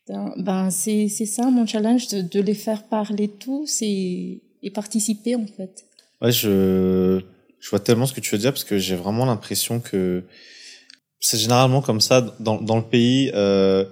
[0.08, 4.42] ben, c'est c'est ça mon challenge de, les faire parler tous et,
[4.74, 5.86] participer en fait.
[6.22, 7.22] Ouais, je,
[7.60, 10.24] je vois tellement ce que tu veux dire parce que j'ai vraiment l'impression que
[11.20, 13.30] c'est généralement comme ça dans, dans le pays.
[13.34, 13.84] Euh,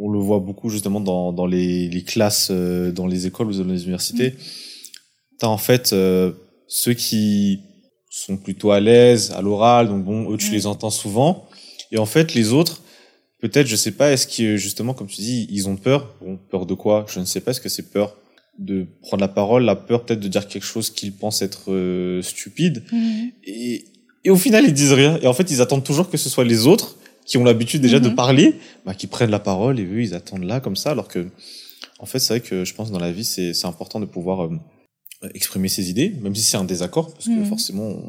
[0.00, 3.52] on le voit beaucoup justement dans, dans les, les classes, euh, dans les écoles ou
[3.52, 4.30] dans les universités.
[4.30, 4.36] Mm.
[5.38, 6.32] T'as en fait euh,
[6.66, 7.60] ceux qui
[8.08, 11.46] sont plutôt à l'aise à l'oral, donc bon, eux tu les entends souvent.
[11.92, 12.82] Et en fait les autres,
[13.40, 16.14] peut-être, je sais pas, est-ce que justement, comme tu dis, ils ont peur?
[16.20, 17.04] Bon, peur de quoi?
[17.08, 17.50] Je ne sais pas.
[17.50, 18.16] Est-ce que c'est peur
[18.58, 22.22] de prendre la parole, la peur peut-être de dire quelque chose qu'ils pensent être euh,
[22.22, 22.84] stupide?
[22.90, 23.28] Mm.
[23.44, 23.84] Et,
[24.24, 25.18] et au final, ils disent rien.
[25.22, 26.96] Et en fait, ils attendent toujours que ce soit les autres
[27.30, 28.14] qui ont l'habitude déjà de mm-hmm.
[28.16, 30.90] parler, bah, qui prennent la parole et eux, ils attendent là comme ça.
[30.90, 31.28] Alors que,
[32.00, 34.58] en fait, c'est vrai que je pense dans la vie, c'est important de pouvoir euh,
[35.32, 37.44] exprimer ses idées, même si c'est un désaccord, parce que mm.
[37.44, 38.02] forcément,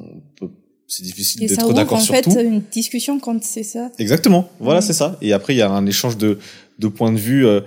[0.88, 3.91] c'est difficile d'être d'accord sur en fait, une discussion quand c'est ça.
[3.99, 4.49] Exactement.
[4.60, 4.84] Voilà, mm.
[4.84, 5.19] c'est ça.
[5.21, 6.39] Et après, il y a un échange de,
[6.79, 7.62] de points de vue euh,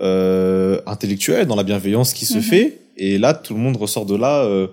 [0.00, 2.42] euh, intellectuel, dans la bienveillance qui se mhm.
[2.42, 2.78] fait.
[2.96, 4.68] Et là, tout le monde ressort de là euh,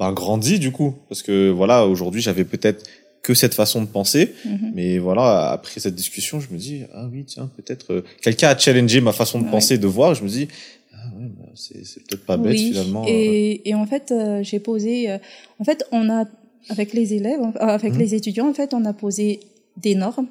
[0.00, 2.88] ben, grandi du coup, parce que voilà, aujourd'hui, j'avais peut-être
[3.26, 4.70] que cette façon de penser, mhm.
[4.72, 8.56] mais voilà, après cette discussion, je me dis ah oui, tiens, peut-être euh, quelqu'un a
[8.56, 10.14] challengé ma façon de penser, de voir.
[10.14, 10.46] Je me dis
[10.94, 13.04] ah ouais, bah, c'est peut-être pas bête finalement.
[13.08, 15.18] Et, et en fait, euh, j'ai posé, euh,
[15.58, 16.26] en fait, on a
[16.68, 17.98] avec les élèves, avec mhm.
[17.98, 19.40] les étudiants, en fait, on a posé
[19.76, 20.28] des normes,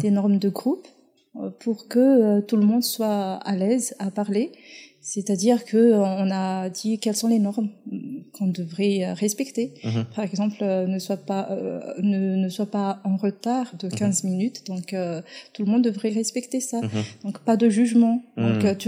[0.00, 0.88] des normes de groupe
[1.36, 4.52] euh, pour que euh, tout le monde soit à l'aise à parler.
[5.08, 7.70] C'est-à-dire que euh, on a dit quelles sont les normes
[8.32, 9.72] qu'on devrait respecter.
[9.82, 10.04] Mhm.
[10.14, 11.48] Par exemple, ne soit pas
[11.98, 14.30] ne, ne soit pas en retard de 15 mhm.
[14.30, 14.66] minutes.
[14.66, 14.94] Donc
[15.54, 16.82] tout le monde devrait respecter ça.
[16.82, 17.04] Mhm.
[17.24, 18.22] Donc pas de jugement.
[18.36, 18.78] Donc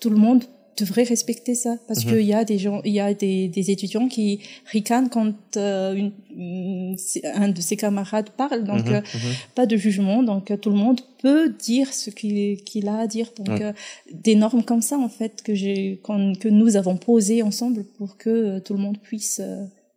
[0.00, 0.44] tout le monde
[0.76, 4.08] devrait respecter ça parce qu'il y a des gens, il y a des, des étudiants
[4.08, 6.96] qui ricanent quand euh, une,
[7.34, 8.64] un de ses camarades parle.
[8.64, 9.00] Donc euh,
[9.54, 10.22] pas de jugement.
[10.22, 13.28] Donc tout le monde peut dire ce qu'il qu'il a à dire.
[13.38, 13.72] Donc euh,
[14.12, 18.58] des normes comme ça en fait que j'ai que nous avons posées ensemble pour que
[18.60, 19.40] tout le monde puisse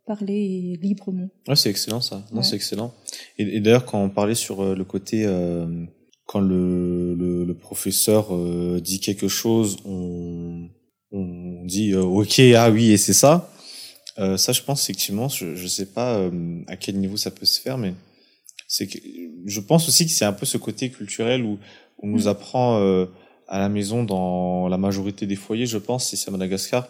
[0.06, 1.28] parler librement.
[1.48, 2.22] Ouais, c'est excellent ça.
[2.32, 2.92] Non, c'est excellent.
[3.38, 5.26] Et, et d'ailleurs quand on parlait sur le côté
[6.26, 10.68] quand le, le, le professeur euh, dit quelque chose, on,
[11.12, 13.52] on dit euh, ok ah oui et c'est ça.
[14.18, 17.46] Euh, ça je pense effectivement, je je sais pas euh, à quel niveau ça peut
[17.46, 17.94] se faire, mais
[18.66, 18.98] c'est que
[19.44, 21.58] je pense aussi que c'est un peu ce côté culturel où
[22.02, 22.28] on nous mm.
[22.28, 22.78] apprend
[23.48, 26.88] à la maison dans la majorité des foyers, je pense, si c'est à Madagascar,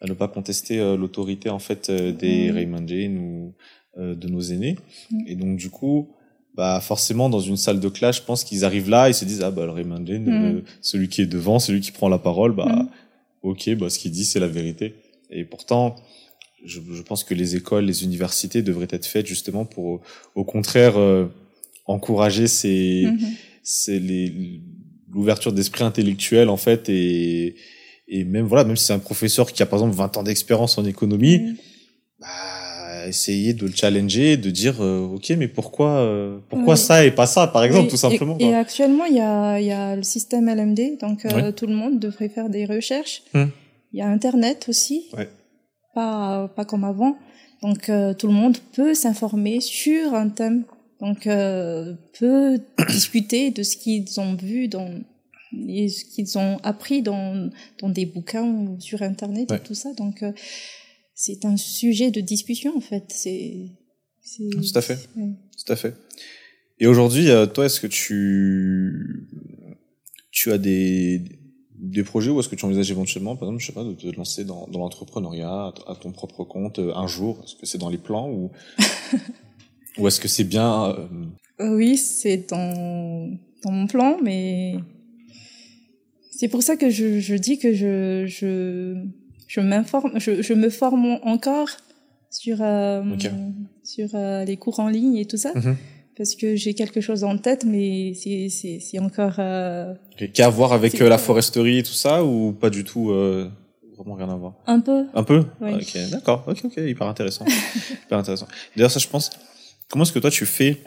[0.00, 3.18] à ne pas contester l'autorité en fait des mmh.
[3.18, 3.54] ou
[3.96, 4.76] de nos aînés.
[5.10, 5.18] Mm.
[5.26, 6.14] Et donc du coup,
[6.58, 9.44] bah forcément dans une salle de classe, je pense qu'ils arrivent là, ils se disent
[9.44, 10.56] ah bah le Raymond Jane, mm.
[10.56, 12.88] euh, celui qui est devant, celui qui prend la parole, bah mm.
[13.44, 14.96] ok, bah ce qu'il dit c'est la vérité.
[15.30, 15.94] Et pourtant,
[16.64, 20.00] je, je, pense que les écoles, les universités devraient être faites justement pour,
[20.34, 21.26] au contraire, euh,
[21.86, 23.32] encourager ces, mm-hmm.
[23.62, 24.60] ces les
[25.12, 27.54] l'ouverture d'esprit intellectuel en fait et
[28.08, 30.76] et même voilà même si c'est un professeur qui a par exemple 20 ans d'expérience
[30.76, 31.56] en économie mm.
[32.20, 32.57] bah
[33.08, 37.26] essayer de le challenger, de dire euh, ok mais pourquoi euh, pourquoi ça et pas
[37.26, 38.36] ça par exemple tout simplement.
[38.38, 41.74] Et, actuellement il y a il y a le système LMD donc euh, tout le
[41.74, 43.22] monde devrait faire des recherches.
[43.34, 43.50] Hum.
[43.92, 45.06] Il y a Internet aussi.
[45.94, 47.16] Pas pas comme avant.
[47.62, 50.64] Donc tout le monde peut s'informer sur un thème.
[51.00, 54.90] Donc peut discuter de ce qu'ils ont vu dans
[55.66, 57.48] et ce qu'ils ont appris dans
[57.80, 59.94] dans des bouquins ou sur internet et tout ça.
[59.94, 60.22] Donc
[61.20, 63.04] c'est un sujet de discussion en fait.
[63.08, 63.72] C'est
[64.22, 65.94] tout à fait, tout à fait.
[66.78, 69.26] Et aujourd'hui, euh, toi, est-ce que tu
[70.30, 71.22] tu as des
[71.74, 74.06] des projets ou est-ce que tu envisages éventuellement, par exemple, je sais pas, de te
[74.16, 77.40] lancer dans, dans l'entrepreneuriat à ton propre compte euh, un jour?
[77.42, 78.52] Est-ce que c'est dans les plans ou
[79.98, 80.94] ou est-ce que c'est bien
[81.60, 83.28] euh, Oui, c'est dans
[83.64, 84.76] dans mon plan, mais
[86.30, 88.94] c'est pour ça que je, je dis que je je
[89.48, 91.70] je m'informe, je, je, me forme encore
[92.30, 93.02] sur euh,
[93.82, 95.52] sur euh, les cours en ligne et tout ça.
[95.54, 95.76] Mhm.
[96.16, 99.36] Parce que j'ai quelque chose en tête, mais c'est encore.
[99.38, 99.94] Euh,
[100.34, 103.48] Qu'à voir avec euh, la foresterie et tout ça ou pas du tout euh,
[103.96, 104.54] vraiment rien à voir?
[104.66, 105.06] Un peu.
[105.14, 105.44] Un peu?
[105.60, 106.44] Ok, d'accord.
[106.48, 107.44] Ok, ok, hyper intéressant,
[108.04, 108.48] hyper intéressant.
[108.76, 109.30] D'ailleurs, ça, je pense.
[109.88, 110.82] Comment est-ce que toi tu fais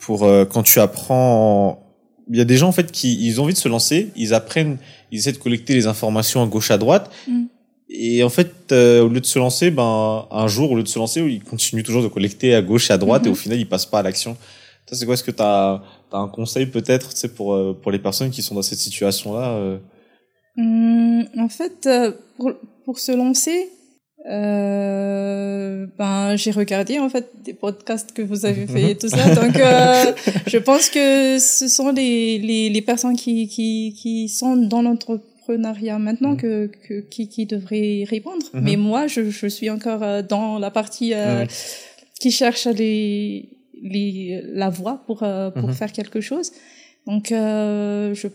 [0.00, 1.84] pour quand tu apprends
[2.30, 4.34] il y a des gens en fait qui ils ont envie de se lancer, ils
[4.34, 4.78] apprennent,
[5.10, 7.44] ils essaient de collecter les informations à gauche à droite, mm.
[7.90, 10.88] Et en fait, euh, au lieu de se lancer, ben un jour, au lieu de
[10.88, 13.38] se lancer, il continue toujours de collecter à gauche et à droite, et au mhm.
[13.38, 14.36] final, il passe pas à l'action.
[14.90, 15.82] C'est quoi Est-ce que tu as,
[16.12, 19.50] un conseil peut-être, tu sais, pour euh, pour les personnes qui sont dans cette situation-là
[19.50, 19.78] euh?
[20.56, 21.88] hum, En fait,
[22.36, 22.52] pour,
[22.84, 23.70] pour se lancer,
[24.26, 29.34] euh, ben j'ai regardé en fait des podcasts que vous avez fait et tout ça
[29.34, 30.12] donc euh,
[30.46, 34.82] je pense que ce sont les les, les personnes qui qui qui sont dans
[35.56, 36.36] notre maintenant mhm.
[36.36, 38.44] que, que, qui, qui devrait répondre.
[38.52, 38.60] Mhm.
[38.64, 41.44] Mais moi, je, je suis encore euh, dans la partie euh,
[42.20, 43.48] qui cherchent les,
[43.82, 45.74] les, la voie pour, euh, pour Mhm.
[45.74, 46.52] faire quelque chose.
[47.06, 48.28] Donc, euh, je,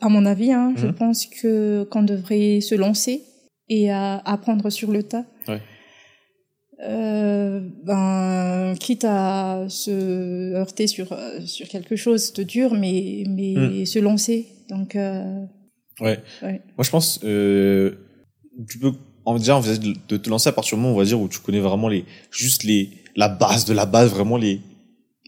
[0.00, 3.22] à mon avis, hein, je pense que qu'on devrait se lancer
[3.68, 5.24] et euh, apprendre sur le tas.
[5.48, 5.60] Ouais.
[6.82, 11.06] Euh, ben, quitte à se heurter sur
[11.46, 13.86] sur quelque chose de dur, mais mais Mhm.
[13.86, 14.46] se lancer.
[14.68, 15.44] Donc, euh,
[16.00, 16.18] Ouais.
[16.42, 16.60] Ouais.
[16.76, 17.92] Moi, je pense, euh,
[18.68, 18.92] tu peux
[19.24, 21.28] en dire envisager de de te lancer à partir du moment, on va dire, où
[21.28, 24.60] tu connais vraiment les, juste les, la base de la base, vraiment les,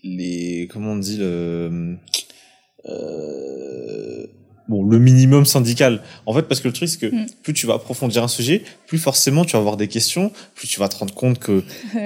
[0.04, 1.96] les, comment on dit, le,
[2.86, 4.26] euh,
[4.68, 6.02] bon, le minimum syndical.
[6.26, 7.26] En fait, parce que le truc, c'est que Mm.
[7.42, 10.78] plus tu vas approfondir un sujet, plus forcément tu vas avoir des questions, plus tu
[10.78, 11.64] vas te rendre compte que,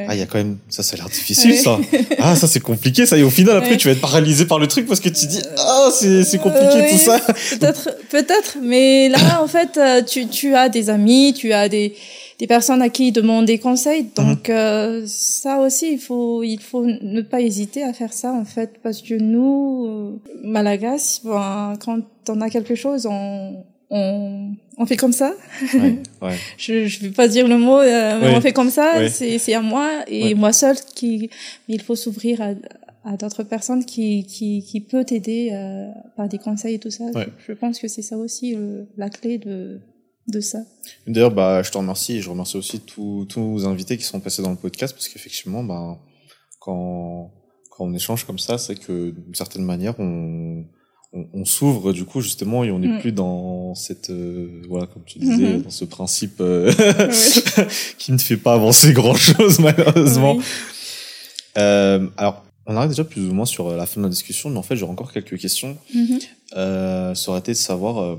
[0.08, 1.56] ah, il y a quand même, ça, ça a l'air difficile, Ouais.
[1.56, 1.78] ça.
[2.18, 3.18] Ah, ça, c'est compliqué, ça.
[3.18, 3.76] Et au final, après, Ouais.
[3.76, 6.66] tu vas être paralysé par le truc parce que tu dis, ah, c'est, c'est compliqué,
[6.66, 7.18] Euh, tout oui, ça.
[7.58, 11.94] Peut-être, peut-être, mais là, en fait, euh, tu, tu as des amis, tu as des,
[12.39, 14.07] des personnes à qui demander conseil.
[14.16, 18.45] Donc, euh, ça aussi, il faut, il faut ne pas hésiter à faire ça, en
[18.45, 24.87] fait, parce que nous, euh, Malagas, ben, quand on a quelque chose, on, on, on
[24.87, 25.35] fait comme ça.
[25.74, 26.37] Ouais, ouais.
[26.57, 29.09] Je, je vais pas dire le mot, euh, mais on fait comme ça.
[29.09, 31.30] C'est, c'est à moi et moi seule qui,
[31.68, 32.53] mais il faut s'ouvrir à,
[33.05, 37.05] à d'autres personnes qui, qui, qui peut t'aider euh, par des conseils et tout ça.
[37.05, 37.26] Ouais.
[37.39, 39.80] Je, je pense que c'est ça aussi euh, la clé de,
[40.29, 40.59] de ça.
[41.07, 44.43] D'ailleurs, bah, je te remercie et je remercie aussi tous nos invités qui sont passés
[44.43, 45.99] dans le podcast parce qu'effectivement, bah,
[46.61, 47.33] quand,
[47.70, 50.64] quand on échange comme ça, c'est que d'une certaine manière, on,
[51.12, 53.01] on, on s'ouvre du coup justement et on n'est Mm.
[53.01, 55.62] plus dans cette, euh, voilà, comme tu disais, Mhm.
[55.62, 56.73] dans ce principe euh,
[57.99, 60.37] qui ne fait pas avancer grand chose malheureusement.
[60.37, 60.45] Oui.
[61.59, 64.59] Euh, alors, on arrive déjà plus ou moins sur la fin de la discussion, mais
[64.59, 65.77] en fait, j'aurais encore quelques questions.
[66.57, 68.16] Euh, ça aurait été de savoir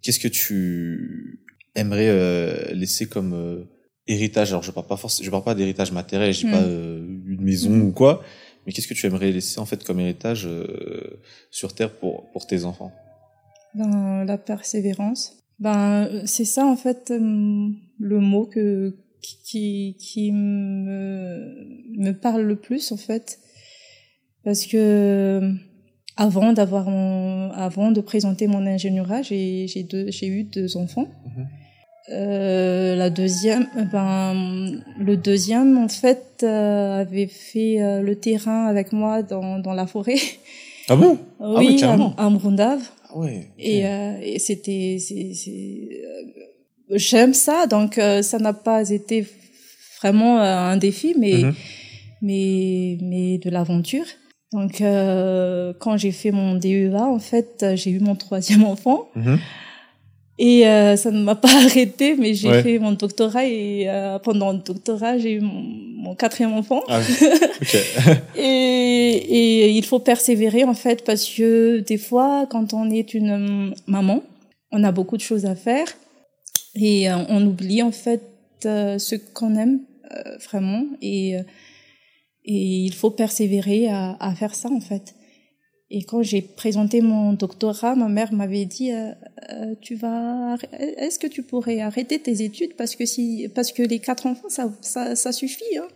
[0.00, 1.41] qu'est-ce que tu
[1.74, 3.64] aimerais euh, laisser comme euh,
[4.06, 4.50] héritage.
[4.50, 6.50] Alors, je parle pas forcément, je parle pas d'héritage matériel, je dis Mm.
[6.50, 7.82] pas euh, une maison Mm.
[7.82, 8.22] ou quoi,
[8.66, 11.20] mais qu'est-ce que tu aimerais laisser en fait comme héritage euh,
[11.50, 12.92] sur terre pour pour tes enfants?
[13.74, 15.38] Ben, la persévérance.
[15.58, 18.96] Ben, c'est ça, en fait, le mot que,
[19.44, 21.54] qui, qui me,
[21.96, 23.38] me parle le plus, en fait.
[24.44, 25.52] Parce que,
[26.16, 26.88] avant d'avoir
[27.68, 31.06] avant de présenter mon ingénierat, j'ai, j'ai eu deux enfants.
[31.26, 31.46] Mhm.
[32.10, 38.92] Euh, la deuxième, ben, le deuxième, en fait, euh, avait fait euh, le terrain avec
[38.92, 40.16] moi dans, dans la forêt.
[40.88, 41.16] Ah bon?
[41.38, 42.14] Oui, oui, carrément.
[42.16, 42.82] à, à Mrundave.
[43.08, 43.46] Ah ouais.
[43.50, 43.54] ok.
[43.58, 44.98] Et, euh, et c'était,
[45.48, 49.24] euh, j'aime ça, donc euh, ça n'a pas été
[50.00, 51.54] vraiment euh, un défi, mais Mhm.
[52.22, 54.06] mais mais de l'aventure.
[54.52, 59.08] Donc euh, quand j'ai fait mon DEA, en fait, euh, j'ai eu mon troisième enfant
[59.14, 59.38] Mhm.
[60.48, 62.62] Et euh, ça ne m'a pas arrêté, mais j'ai Ouais.
[62.64, 65.62] fait mon doctorat et euh, pendant le doctorat, j'ai eu mon,
[66.04, 66.82] mon quatrième enfant.
[66.88, 67.00] Ah.
[68.36, 73.74] Et, et il faut persévérer en fait parce que des fois, quand on est une
[73.86, 74.22] maman,
[74.72, 75.86] on a beaucoup de choses à faire
[76.74, 78.22] et euh, on oublie en fait
[78.64, 79.80] ce qu'on aime
[80.48, 81.34] vraiment et
[82.44, 85.14] et il faut persévérer à, à faire ça en fait.
[85.94, 89.10] Et quand j'ai présenté mon doctorat, ma mère m'avait dit euh,
[89.50, 92.74] euh, tu vas est-ce que tu pourrais arrêter tes études?
[92.78, 95.88] Parce que si parce que les quatre enfants ça ça, ça suffit hein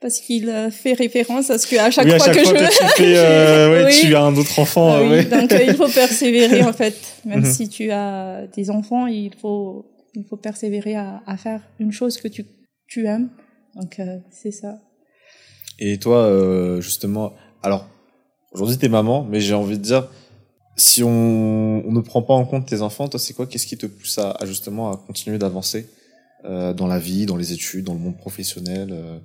[0.00, 2.44] parce qu'il euh, fait référence à ce que à chaque oui, à fois chaque que
[2.48, 3.98] fois je que tu fais, euh, ouais, Oui.
[4.00, 4.92] tu as un autre enfant.
[4.92, 5.24] Ah euh, oui, ouais.
[5.24, 6.94] donc il faut persévérer en fait.
[7.24, 7.52] Même Mhm.
[7.56, 9.84] si tu as des enfants, il faut
[10.14, 12.46] il faut persévérer à, à faire une chose que tu
[12.86, 13.28] tu aimes.
[13.74, 14.78] Donc euh, c'est ça.
[15.80, 17.32] Et toi, euh, justement,
[17.62, 17.86] alors,
[18.52, 20.08] aujourd'hui, t'es maman, mais j'ai envie de dire,
[20.76, 23.76] si on, on ne prend pas en compte tes enfants, toi, c'est quoi Qu'est-ce qui
[23.76, 25.88] te pousse à, à justement à continuer d'avancer
[26.44, 29.18] euh, dans la vie, dans les études, dans le monde professionnel euh,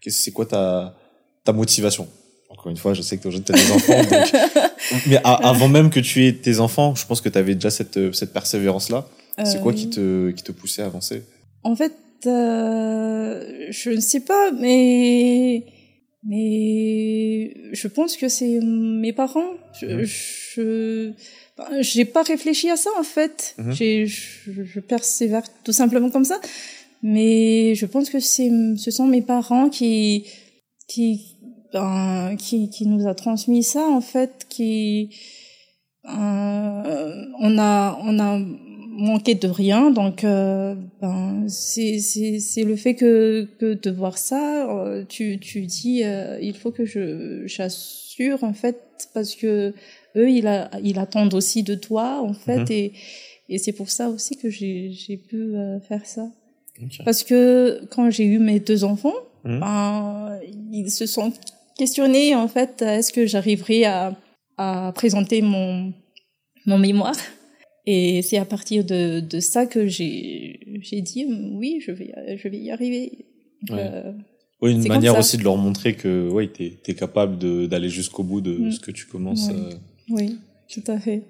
[0.00, 0.96] qu'est-ce- C'est quoi ta,
[1.44, 2.08] ta motivation?
[2.48, 4.32] Encore une fois, je sais que toi, tu as des enfants, donc-
[5.06, 7.70] mais a- avant même que tu aies tes enfants, je pense que tu avais déjà
[7.70, 9.06] cette, euh, cette persévérance-là.
[9.44, 11.22] C'est Euh, quoi qui te, qui te poussait à avancer?
[11.62, 11.92] En fait,
[12.26, 15.64] euh, je ne sais pas, mais
[16.22, 19.52] mais je pense que c'est mes parents.
[19.80, 20.04] Je, Mhm.
[20.04, 21.12] je
[21.56, 23.54] ben, j'ai pas réfléchi à ça en fait.
[23.58, 23.72] Mhm.
[23.72, 26.40] J'ai je, je persévère tout simplement comme ça.
[27.02, 30.26] Mais je pense que c'est ce sont mes parents qui
[30.88, 31.36] qui
[31.72, 35.08] ben, qui qui nous a transmis ça en fait qui
[36.06, 38.40] euh, on a on a
[38.92, 45.04] manqué de rien donc euh, ben c'est le fait que que de voir ça euh,
[45.08, 48.78] tu tu dis euh, il faut que je j'assure en fait
[49.14, 49.72] parce que
[50.16, 52.66] eux ils a, ils attendent aussi de toi en fait Mhm.
[52.72, 52.92] et
[53.48, 55.52] et c'est pour ça aussi que j'ai j'ai pu
[55.88, 56.26] faire ça
[57.04, 59.14] parce que quand j'ai eu mes deux enfants
[59.44, 59.60] Mhm.
[59.60, 60.38] ben
[60.72, 61.32] ils se sont
[61.78, 64.14] questionnés en fait, est-ce que j'arriverai à,
[64.58, 65.92] à présenter mon
[66.66, 67.16] mon mémoire?
[67.86, 70.58] Et c'est à partir de, de ça que j'ai
[71.02, 73.26] dit oui, je vais je vais y arriver.
[73.70, 74.12] Euh,
[74.62, 78.40] oui, une manière aussi de leur montrer que ouais, tu es, capable d'aller jusqu'au bout
[78.40, 78.72] de mm.
[78.72, 79.48] ce que tu commences.
[79.50, 79.72] Euh.
[80.10, 81.22] Oui, tout à fait.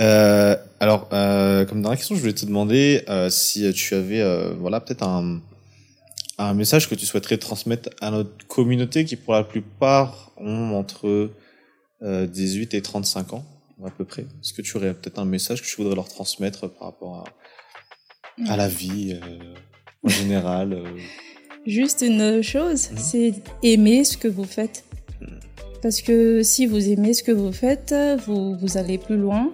[0.00, 4.52] Euh, alors, euh, comme dernière question, je voulais te demander euh, si tu avais euh,
[4.54, 5.40] voilà, peut-être un,
[6.38, 11.30] un message que tu souhaiterais transmettre à notre communauté qui, pour la plupart, ont entre
[12.02, 13.44] 18 et 35 ans,
[13.86, 14.22] à peu près.
[14.22, 17.24] Est-ce que tu aurais peut-être un message que tu voudrais leur transmettre par rapport
[18.48, 19.18] à, à la vie
[20.02, 20.82] en général
[21.66, 22.98] Juste une chose, mhm.
[22.98, 24.84] c'est aimer ce que vous faites.
[25.80, 27.94] Parce que si vous aimez ce que vous faites,
[28.26, 29.52] vous, vous allez plus loin.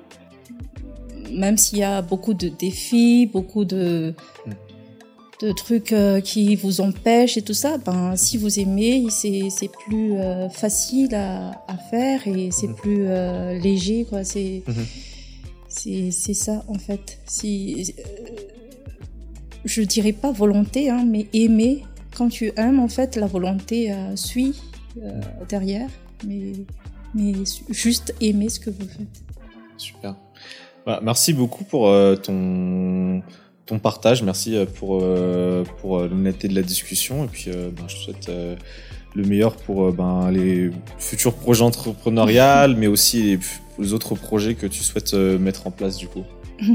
[1.33, 4.15] Même s'il y a beaucoup de défis, beaucoup de,
[4.47, 4.55] mhm.
[5.41, 10.15] De trucs euh, qui vous empêchent et tout ça, ben, si vous aimez, c'est plus
[10.15, 12.75] euh, facile à, à, faire et c'est mhm.
[12.75, 14.05] plus euh, léger.
[14.09, 14.25] quoi.
[14.25, 14.63] C'est
[15.69, 17.21] c'est ça, en fait.
[17.27, 17.95] Si,
[19.65, 21.85] je dirais pas volonté, hein, mais aimer
[22.17, 24.61] quand tu aimes, en fait, la volonté euh, suit
[25.03, 25.89] euh, derrière,
[26.27, 26.53] mais,
[27.15, 27.33] mais
[27.69, 29.23] juste aimer ce que vous faites.
[29.77, 30.17] Super.
[30.85, 33.23] Bah, merci beaucoup pour euh, ton,
[33.69, 35.05] ton partage, merci pour,
[35.81, 38.31] pour l'honnêteté de la discussion, et puis ben, je te souhaite
[39.15, 43.39] le meilleur pour ben, les futurs projets entrepreneuriales, mais aussi
[43.79, 46.25] les, autres projets que tu souhaites mettre en place du coup.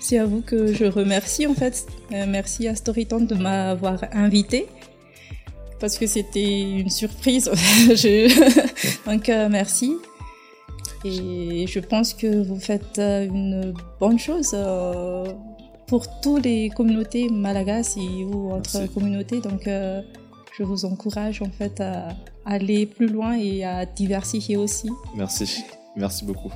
[0.00, 1.86] C'est à vous que je remercie en fait.
[2.10, 4.68] merci à Storyton de m'avoir invité
[5.82, 7.50] parce que c'était une surprise.
[9.06, 9.96] Donc euh, merci.
[11.04, 15.26] Et je pense que vous faites euh, une bonne chose euh,
[15.92, 19.42] pour toutes les communautés malagasy ou autres communautés.
[19.42, 22.16] Donc je vous encourage en fait à
[22.46, 24.88] aller plus loin et à diversifier aussi.
[25.14, 25.62] Merci.
[25.94, 26.50] Merci beaucoup.